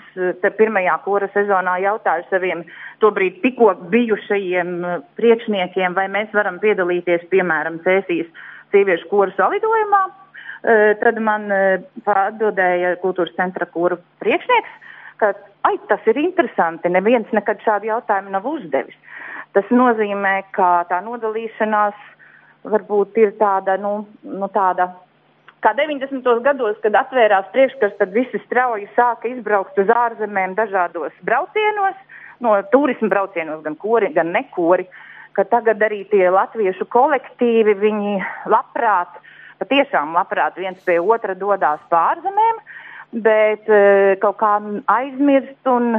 pirmajā 0.59 0.99
kora 1.07 1.31
sezonā 1.33 1.79
jautāju 1.81 2.27
saviem 2.29 2.67
tobrīd 3.01 3.39
tikko 3.41 3.71
bijušajiem 3.89 4.75
priekšniekiem, 5.17 5.97
vai 5.97 6.11
mēs 6.13 6.35
varam 6.37 6.59
piedalīties, 6.61 7.25
piemēram, 7.33 7.81
Cēsīs 7.87 8.29
sieviešu 8.75 9.09
kora 9.09 9.33
salidojumā, 9.39 10.03
uh, 10.09 10.93
tad 11.01 11.23
man 11.25 11.49
uh, 11.49 11.89
atbildēja 12.05 12.99
kultūras 13.01 13.33
centra 13.41 13.65
kora 13.73 13.97
priekšnieks, 14.21 14.77
ka 15.19 15.33
ai, 15.67 15.77
tas 15.91 16.07
ir 16.07 16.19
interesanti. 16.21 16.91
Neviens 16.93 17.29
nekad 17.37 17.61
šādu 17.65 17.91
jautājumu 17.91 18.33
nav 18.35 18.47
uzdevis. 18.49 18.97
Tas 19.57 19.69
nozīmē, 19.73 20.35
ka 20.57 20.87
tā 20.91 21.01
nodalīšanās 21.05 21.99
varbūt 22.69 23.19
ir 23.23 23.35
tāda, 23.41 23.79
nu, 23.81 23.93
nu 24.23 24.49
tāda 24.53 24.91
kā 25.65 25.73
90. 25.79 26.27
gados, 26.45 26.77
kad 26.85 26.97
atvērās 27.01 27.49
priekškars, 27.55 27.97
tad 27.99 28.15
visi 28.15 28.41
strauji 28.45 28.89
sāka 28.97 29.31
izbraukt 29.31 29.79
uz 29.81 29.91
ārzemēm 29.91 30.55
dažādos 30.59 31.15
braucienos, 31.27 31.97
no 32.45 32.55
turismu 32.73 33.11
braucienos, 33.11 33.63
gan 33.65 33.79
kori, 33.81 34.13
gan 34.15 34.35
nekori. 34.37 34.89
Tagad 35.39 35.79
arī 35.87 36.01
tie 36.11 36.25
latviešu 36.35 36.89
kolektīvi, 36.91 37.77
viņi 37.79 38.15
labprāt, 38.51 39.21
patiešām 39.63 40.17
labprāt 40.17 40.59
viens 40.59 40.81
pie 40.83 40.97
otra 40.99 41.37
dodas 41.39 41.83
pārzemēm. 41.93 42.59
Uh, 42.59 42.88
bet 43.13 43.69
uh, 43.71 44.15
kaut 44.23 44.39
kā 44.41 44.53
aizmirst 44.93 45.71
un, 45.71 45.97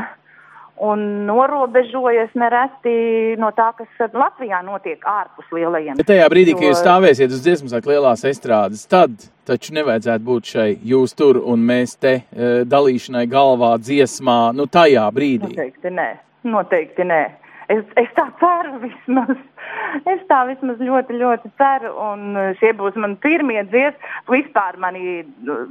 un 0.85 1.05
norobežojas 1.27 2.35
nereti 2.37 3.35
no 3.41 3.51
tā, 3.57 3.71
kas 3.77 4.13
Latvijā 4.13 4.61
notiek 4.65 5.03
ārpus 5.09 5.49
lielajiem. 5.55 5.97
Bet 5.99 6.11
tajā 6.11 6.29
brīdī, 6.31 6.53
jo... 6.53 6.61
kad 6.61 6.69
jūs 6.69 6.83
stāvēsiet 6.83 7.35
uz 7.35 7.43
dziesmu 7.45 7.73
sāk 7.73 7.89
lielās 7.89 8.25
estrādes, 8.29 8.85
tad 8.89 9.17
taču 9.49 9.73
nevajadzētu 9.79 10.25
būt 10.25 10.53
šai 10.53 10.69
jūs 10.91 11.17
tur 11.17 11.41
un 11.41 11.65
mēs 11.65 11.97
te 12.01 12.19
uh, 12.21 12.61
dalīšanai 12.69 13.25
galvā 13.31 13.75
dziesmā, 13.81 14.39
nu 14.57 14.69
tajā 14.69 15.05
brīdī. 15.15 15.53
Noteikti 15.53 15.93
nē, 15.97 16.09
noteikti 16.55 17.09
nē. 17.09 17.23
Es, 17.69 17.85
es 18.01 18.09
tā 18.17 18.25
ceru 18.41 18.79
vismaz. 18.81 19.37
Es 20.09 20.21
tā 20.29 20.43
vismaz 20.49 20.81
ļoti, 20.83 21.17
ļoti 21.17 21.51
ceru. 21.59 21.93
Un 22.11 22.37
šie 22.59 22.73
būs 22.77 22.97
mani 22.99 23.17
pirmie 23.23 23.63
dziesmu, 23.71 24.13
vispār 24.29 24.77
mani 24.81 25.23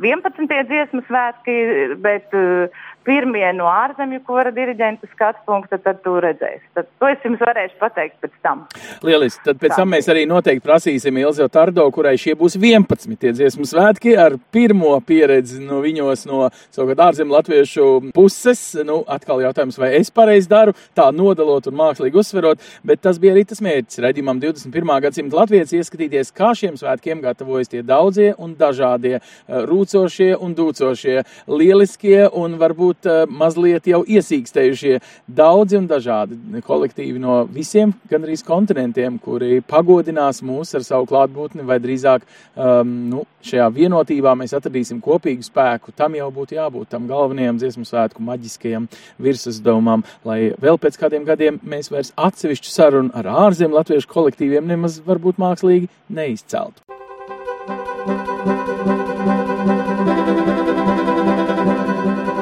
11. 0.03 0.49
dziesmu 0.69 1.05
svētki, 1.07 1.59
bet 2.03 2.35
uh, 2.37 2.83
pirmie 3.09 3.47
no 3.57 3.69
ārzemju 3.71 4.21
kora 4.27 4.51
diriģenta 4.55 5.09
skatu 5.13 5.41
punkta, 5.49 5.79
tad 5.81 6.03
tu 6.05 6.17
redzēsi. 6.21 6.65
Tad 6.77 6.89
to 7.01 7.09
es 7.09 7.25
jums 7.25 7.41
varēšu 7.41 7.79
pateikt 7.81 8.19
pēc 8.25 8.35
tam. 8.45 8.65
Lieliski. 9.07 9.45
Tad 9.47 9.61
pēc 9.63 9.73
Tā. 9.73 9.79
tam 9.81 9.93
mēs 9.95 10.09
arī 10.13 10.27
noteikti 10.29 10.65
prasīsim 10.67 11.21
Ilzo 11.23 11.47
Tardo, 11.53 11.87
kurai 11.95 12.17
šie 12.21 12.35
būs 12.39 12.59
11. 12.61 13.33
dziesmu 13.39 13.65
svētki 13.69 14.13
ar 14.21 14.37
pirmo 14.53 14.93
pieredzi 15.09 15.63
no 15.63 15.81
viņos 15.85 16.27
no 16.29 16.49
savukārt 16.75 17.05
ārzemju 17.09 17.37
latviešu 17.39 17.89
puses. 18.17 18.61
Nu, 18.85 19.01
atkal 19.09 19.41
jautājums, 19.47 19.81
vai 19.81 19.95
es 20.01 20.13
pareizi 20.13 20.51
daru, 20.51 20.77
tā 20.97 21.09
nodalot 21.15 21.71
un 21.71 21.79
mākslīgi 21.81 22.21
uzsverot, 22.21 22.61
bet 22.85 23.05
tas 23.07 23.21
bija 23.23 23.33
arī 23.37 23.47
tas 23.49 23.65
mērķis 23.65 23.88
raidījumam 23.96 24.40
21. 24.42 24.92
gadsimta 25.07 25.38
latvijas 25.38 25.72
ieskatīties, 25.72 26.33
kā 26.37 26.53
šiem 26.59 26.77
svētkiem 26.77 27.22
gatavojas 27.24 27.72
tie 27.72 27.81
daudzie 27.87 28.35
un 28.37 28.53
dažādie 28.59 29.14
eh, 29.16 29.22
rūcošie 29.48 30.35
un 30.37 30.53
dūcošie, 30.59 31.22
lieliskie 31.48 32.27
un 32.29 32.59
varbūt 32.61 33.09
uh, 33.09 33.22
mazliet 33.31 33.87
jau 33.88 34.03
iesīkstējušie 34.05 34.98
daudzi 35.40 35.79
un 35.79 35.88
dažādi 35.88 36.62
kolektīvi 36.66 37.20
no 37.22 37.40
visiem 37.53 37.94
gandrīz 38.11 38.44
kontinentiem, 38.46 39.18
kuri 39.22 39.62
pagodinās 39.64 40.42
mūs 40.44 40.74
ar 40.77 40.85
savu 40.87 41.09
klātbūtni, 41.09 41.64
vai 41.68 41.79
drīzāk 41.83 42.27
um, 42.27 42.94
nu, 43.12 43.24
šajā 43.46 43.68
vienotībā 43.74 44.35
mēs 44.38 44.55
atradīsim 44.59 45.01
kopīgu 45.05 45.46
spēku. 45.46 45.94
Tam 45.96 46.16
jau 46.18 46.29
būtu 46.35 46.59
jābūt 46.59 46.90
tam 46.92 47.07
galvenajam 47.11 47.61
dziesmu 47.61 47.87
svētku 47.88 48.24
maģiskajam 48.24 48.88
virsuzdevumam, 49.22 50.05
lai 50.29 50.53
vēl 50.61 50.81
pēc 50.81 50.98
kādiem 51.01 51.27
gadiem 51.29 51.61
mēs 51.62 51.92
vairs 51.92 52.12
atsevišķu 52.18 52.72
sarunu 52.72 53.14
ar 53.16 53.31
ārzemju 53.46 53.78
latviešu 53.79 54.11
kolektīviem 54.12 54.69
nemaz 54.69 55.01
varbūt 55.07 55.41
mākslīgi 55.41 55.91
neizceltu. 56.12 56.85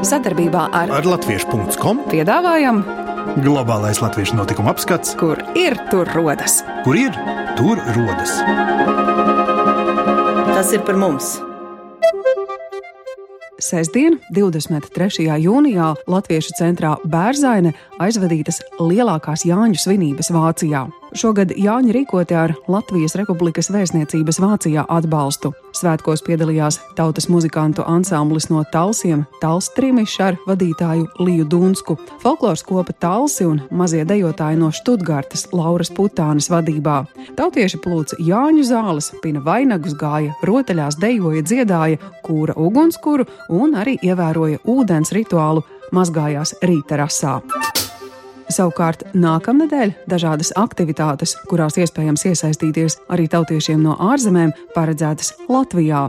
Sadarbībā 0.07 0.69
ar, 0.71 0.93
ar 1.01 1.09
Latviešu.com 1.17 2.07
piedāvājam 2.13 2.85
globālais 3.43 4.01
latviešu 4.01 4.37
notikuma 4.39 4.73
apskats, 4.73 5.17
kur 5.19 5.41
ir 5.59 5.77
tur 5.91 6.09
rodas. 6.15 6.61
Kur 6.85 6.97
ir 6.97 7.17
tur 7.59 7.81
rodas? 7.97 8.39
Tas 10.55 10.73
ir 10.73 10.85
par 10.87 10.97
mums! 11.01 11.37
Sestdien, 13.57 14.19
23. 14.37 15.27
jūnijā, 15.41 15.95
Latviešu 16.13 16.55
centrā 16.59 16.93
Bērzaine 17.09 17.73
aizvadītas 18.05 18.61
lielākās 18.79 19.47
Jāņu 19.49 19.81
svinības 19.81 20.31
Vācijā. 20.35 20.85
Šogad 21.17 21.53
Jāņa 21.57 21.95
rīkoti 21.97 22.35
ar 22.37 22.53
Latvijas 22.69 23.15
Republikas 23.17 23.71
vēstniecības 23.73 24.37
Vācijā 24.43 24.83
atbalstu. 24.93 25.55
Svētkos 25.77 26.21
piedalījās 26.27 26.77
tautas 26.99 27.31
muzikantu 27.33 27.87
ansamblis 27.89 28.51
no 28.51 28.61
Talsiem, 28.73 29.25
Tals 29.41 29.71
Trimišs 29.77 30.19
ar 30.27 30.37
vadītāju 30.49 31.07
Liju 31.25 31.47
Dunsku, 31.49 31.97
folkloras 32.21 32.65
kopa 32.67 32.93
Talsi 32.93 33.49
un 33.49 33.63
mazie 33.71 34.05
dejotāji 34.05 34.61
no 34.61 34.69
Študgārtas 34.75 35.49
Lauras 35.57 35.93
Putānas 35.97 36.51
vadībā. 36.53 36.99
Tautieši 37.39 37.81
plūca 37.81 38.21
Jāņu 38.21 38.69
zāles, 38.69 39.11
pina 39.25 39.41
vainagus 39.41 39.97
gāja, 39.97 40.37
rotaļās 40.45 41.01
dejoja, 41.01 41.47
dziedāja, 41.49 42.03
kūra 42.27 42.59
ugunskura 42.61 43.25
un 43.49 43.77
arī 43.81 43.97
ievēroja 44.05 44.61
ūdens 44.69 45.17
rituālu, 45.17 45.65
mazgājās 45.97 46.59
rīta 46.67 47.01
rasā. 47.01 47.41
Savukārt 48.53 49.03
nākamnedēļ 49.19 49.93
dažādas 50.11 50.53
aktivitātes, 50.59 51.35
kurās 51.51 51.79
iespējams 51.83 52.27
iesaistīties 52.31 53.01
arī 53.11 53.27
tautiešiem 53.33 53.83
no 53.83 53.97
ārzemēm, 54.13 54.55
paredzētas 54.77 55.35
Latvijā. 55.51 56.07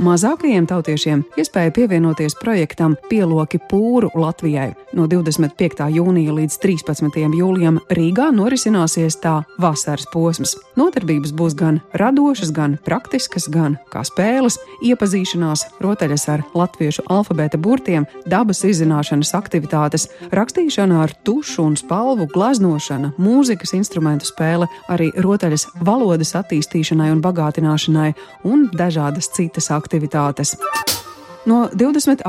Mazākajiem 0.00 0.64
tautiešiem 0.64 1.20
iespēja 1.36 1.72
pievienoties 1.76 2.32
projektam 2.40 2.94
Pieloki 3.10 3.58
pūru 3.68 4.08
Latvijai. 4.16 4.70
No 4.96 5.04
25. 5.08 5.84
jūnija 5.92 6.32
līdz 6.32 6.56
13. 6.62 7.18
jūlijam 7.36 7.76
Rīgā 7.92 8.30
norisināsies 8.32 9.18
tā 9.20 9.42
vasaras 9.60 10.06
posms. 10.12 10.54
Nodarbības 10.80 11.34
būs 11.36 11.56
gan 11.58 11.82
radošas, 11.92 12.54
gan 12.56 12.78
praktiskas, 12.86 13.50
gan 13.52 13.76
kā 13.92 14.00
spēles, 14.08 14.56
iepazīšanās, 14.80 15.66
rotaļas 15.84 16.24
ar 16.32 16.44
latviešu 16.56 17.04
alfabēta 17.12 17.60
burtiem, 17.60 18.08
dabas 18.24 18.64
izzināšanas 18.64 19.34
aktivitātes, 19.36 20.08
rakstīšana 20.32 21.02
ar 21.04 21.12
tušu 21.24 21.66
un 21.68 21.76
spalvu, 21.76 22.30
glaznošana, 22.32 23.12
mūzikas 23.20 23.76
instrumentu 23.76 24.30
spēle, 24.30 24.70
arī 24.88 25.12
rotaļas 25.20 25.68
valodas 25.84 26.32
attīstīšanai 26.40 27.12
un 27.12 27.20
bagātināšanai 27.24 28.10
un 28.48 28.70
dažādas 28.72 29.28
citas 29.36 29.68
aktivitātes 29.68 29.81
aktivitātes. 29.82 30.56
No 31.42 31.64
28. 31.74 32.22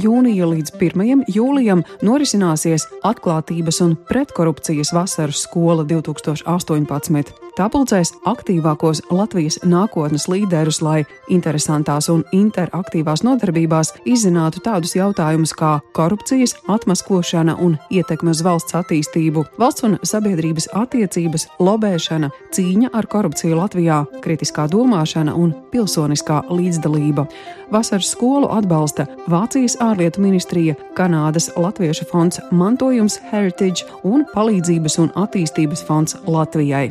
jūnija 0.00 0.46
līdz 0.48 0.78
1. 0.80 1.26
jūlijam 1.28 1.82
norisināsies 2.00 2.86
Atklātības 3.04 3.82
un 3.84 3.98
pretkorupcijas 4.08 4.94
vasaras 4.96 5.44
skola 5.44 5.84
2018. 5.84 7.45
Tā 7.56 7.70
pulcēs 7.72 8.10
aktīvākos 8.28 8.98
Latvijas 9.08 9.54
nākotnes 9.64 10.26
līderus, 10.28 10.82
lai 10.84 11.06
interesantās 11.32 12.10
un 12.12 12.20
interaktīvās 12.36 13.22
nodarbībās 13.24 13.94
izzinātu 14.04 14.60
tādus 14.60 14.92
jautājumus 14.98 15.54
kā 15.56 15.70
korupcijas, 15.96 16.52
atmaskošana 16.68 17.54
un 17.64 17.78
ietekme 17.88 18.34
uz 18.34 18.42
valsts 18.44 18.76
attīstību, 18.76 19.46
valsts 19.56 19.86
un 19.88 19.96
sabiedrības 20.04 20.68
attiecības, 20.76 21.46
lobēšana, 21.56 22.28
cīņa 22.52 22.90
ar 22.92 23.08
korupciju 23.08 23.56
Latvijā, 23.56 24.02
kritiskā 24.20 24.66
domāšana 24.68 25.32
un 25.32 25.54
pilsoniskā 25.72 26.42
līdzdalība. 26.52 27.24
Vasaras 27.72 28.12
skolu 28.12 28.50
atbalsta 28.52 29.08
Vācijas 29.32 29.78
ārlietu 29.80 30.20
ministrija, 30.20 30.76
Kanādas 30.98 31.48
Latviešu 31.56 32.04
fonds 32.12 32.44
Mantojums 32.52 33.16
Heritage 33.32 33.88
un 34.04 34.28
Palīdzības 34.36 35.00
un 35.06 35.10
attīstības 35.24 35.88
fonds 35.88 36.20
Latvijai. 36.28 36.90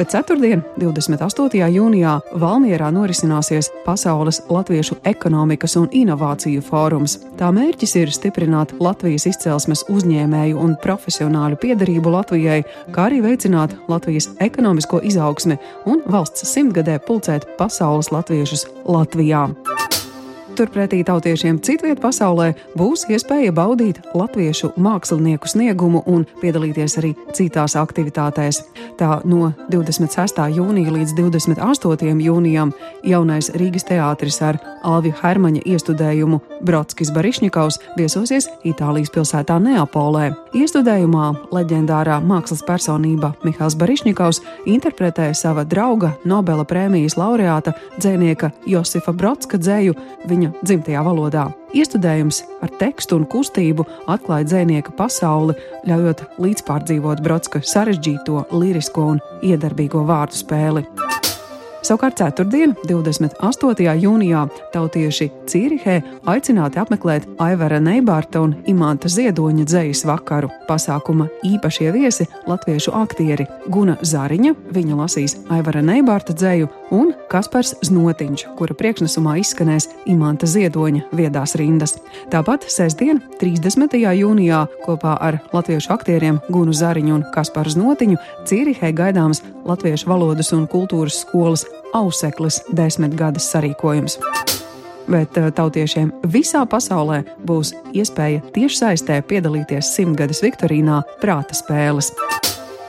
Bet 0.00 0.14
ceturtdien, 0.14 0.62
28. 0.80 1.58
jūnijā, 1.74 2.14
Valmjerā 2.40 2.86
norisināsies 2.88 3.66
Pasaules 3.84 4.38
Latviešu 4.48 4.96
ekonomikas 5.04 5.76
un 5.76 5.90
inovāciju 5.92 6.62
fórums. 6.64 7.18
Tā 7.36 7.50
mērķis 7.52 7.98
ir 8.00 8.14
stiprināt 8.16 8.72
Latvijas 8.80 9.28
izcelsmes 9.28 9.84
uzņēmēju 9.92 10.56
un 10.56 10.72
profesionāļu 10.80 11.60
piedarību 11.60 12.16
Latvijai, 12.16 12.62
kā 12.96 13.10
arī 13.10 13.20
veicināt 13.28 13.76
Latvijas 13.92 14.30
ekonomisko 14.40 15.04
izaugsmi 15.04 15.60
un 15.84 16.00
valsts 16.08 16.48
simtgadē 16.48 16.96
pulcēt 17.04 17.50
pasaules 17.60 18.08
latviešus 18.08 18.70
Latvijā. 18.88 19.50
Turpretī 20.56 21.00
tautiešiem 21.06 21.60
citviet 21.64 22.00
pasaulē 22.02 22.50
būs 22.76 23.06
iespēja 23.08 23.52
baudīt 23.54 24.00
latviešu 24.18 24.72
mākslinieku 24.82 25.48
sniegumu 25.48 26.02
un 26.10 26.26
piedalīties 26.42 26.96
arī 27.00 27.12
citās 27.36 27.76
aktivitātēs. 27.78 28.58
Tā 28.98 29.20
no 29.24 29.52
26. 29.72 30.42
jūnija 30.56 30.92
līdz 30.96 31.14
28. 31.16 32.10
jūnijam 32.26 32.74
jaunais 33.06 33.52
Rīgas 33.54 33.86
teātris 33.88 34.40
ar 34.44 34.58
Alviju 34.82 35.16
Hermaņa 35.22 35.62
iestudējumu 35.70 36.40
Brodskis 36.66 37.12
Barišņikaus 37.14 37.78
viesosies 37.96 38.50
Itālijas 38.66 39.12
pilsētā 39.14 39.56
Neapolē. 39.62 40.32
Iestudējumā 40.56 41.30
leģendārā 41.54 42.18
mākslas 42.26 42.64
personība 42.66 43.32
Mihāls 43.46 43.78
Barišņikaus 43.80 44.42
interpretē 44.68 45.30
sava 45.36 45.64
drauga 45.64 46.16
Nobela 46.24 46.66
prēmijas 46.68 47.16
laureāta 47.20 47.76
dzēnieka 48.00 48.50
Josifa 48.68 49.14
Brodska 49.16 49.60
dzēju 49.60 49.94
viņa 50.28 50.39
dzimtajā 50.62 51.02
valodā. 51.04 51.48
Iestudējums 51.76 52.40
ar 52.64 52.72
tekstu 52.80 53.20
un 53.20 53.26
kustību 53.30 53.86
atklāja 54.10 54.48
dzinieka 54.48 54.96
pasauli, 54.98 55.54
ļaujot 55.86 56.24
līdzpārdzīvot 56.42 57.22
Brodska 57.26 57.62
sarežģīto, 57.62 58.46
lirisko 58.56 59.10
un 59.14 59.24
iedarbīgo 59.46 60.02
vārdu 60.08 60.40
spēli. 60.40 60.86
Savukārt 61.80 62.18
ceturtdien, 62.20 62.74
28. 62.84 63.86
jūnijā, 64.02 64.42
tautieši 64.74 65.30
Cīrihē 65.48 65.94
aicināti 66.28 66.76
apmeklēt 66.82 67.24
Aivara 67.40 67.78
Neibārta 67.80 68.42
un 68.44 68.52
Imanta 68.68 69.08
Ziedoņa 69.08 69.64
dzejas 69.64 70.04
vakaru. 70.04 70.50
Pasākuma 70.68 71.30
īpašie 71.46 71.88
viesi- 71.94 72.26
latviešu 72.50 72.92
aktieri 72.92 73.46
Guna 73.72 73.96
Zariņa, 74.02 74.54
viņa 74.76 74.98
lasīs 75.00 75.36
Aivara 75.48 75.80
Neibārta 75.80 76.36
dzeju, 76.36 76.68
un 76.90 77.14
Kaspars 77.30 77.74
Znotiņš, 77.82 78.56
kura 78.58 78.74
priekšnesumā 78.74 79.38
izskanēs 79.40 79.88
Imanta 80.06 80.46
Ziedoņa 80.46 81.02
viedās 81.14 81.56
rindas. 81.56 81.96
Tāpat 82.30 82.68
sestdien, 82.68 83.22
30. 83.40 83.96
jūnijā, 83.96 84.66
kopā 84.84 85.16
ar 85.20 85.40
latviešu 85.52 85.90
aktieriem 85.90 86.40
Gunu 86.50 86.72
Zariņu 86.72 87.14
un 87.14 87.24
Kasparu 87.32 87.70
Znotiņu 87.70 88.16
Cīrihē 88.44 88.92
gaidāms 88.92 89.40
Latviešu 89.64 90.08
valodas 90.08 90.52
un 90.52 90.66
kultūras 90.66 91.20
skolas 91.20 91.66
auseklis 91.94 92.62
desmitgades 92.76 93.50
sarīkojums. 93.52 94.18
Bet 95.10 95.38
eh, 95.38 95.50
tautiešiem 95.50 96.12
visā 96.30 96.62
pasaulē 96.70 97.22
būs 97.46 97.74
iespēja 97.96 98.44
tiešsaistē 98.54 99.22
piedalīties 99.26 99.94
simtgades 99.96 100.44
Viktorīnā 100.44 101.02
prāta 101.22 101.56
spēles. 101.58 102.12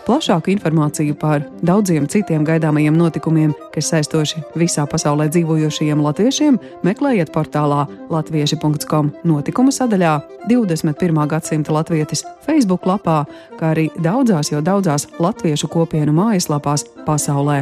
Plašāku 0.02 0.50
informāciju 0.56 1.14
par 1.16 1.44
daudziem 1.62 2.08
citiem 2.10 2.46
gaidāmajiem 2.46 2.96
notikumiem, 2.98 3.54
kas 3.74 3.92
saistoši 3.94 4.42
visā 4.58 4.88
pasaulē 4.90 5.28
dzīvojošajiem 5.30 6.02
latviešiem, 6.02 6.58
meklējiet 6.86 7.30
portālā 7.34 7.86
latvieši.com 8.10 9.12
notikumu 9.30 9.74
sadaļā, 9.74 10.16
21. 10.50 11.22
gadsimta 11.30 11.78
latvietis 11.78 12.26
Facebook 12.48 12.90
lapā, 12.90 13.22
kā 13.62 13.76
arī 13.76 13.88
daudzās 14.02 14.50
jau 14.52 14.64
daudzās 14.66 15.06
latviešu 15.22 15.70
kopienu 15.70 16.18
mājaslapās 16.18 16.88
pasaulē. 17.06 17.62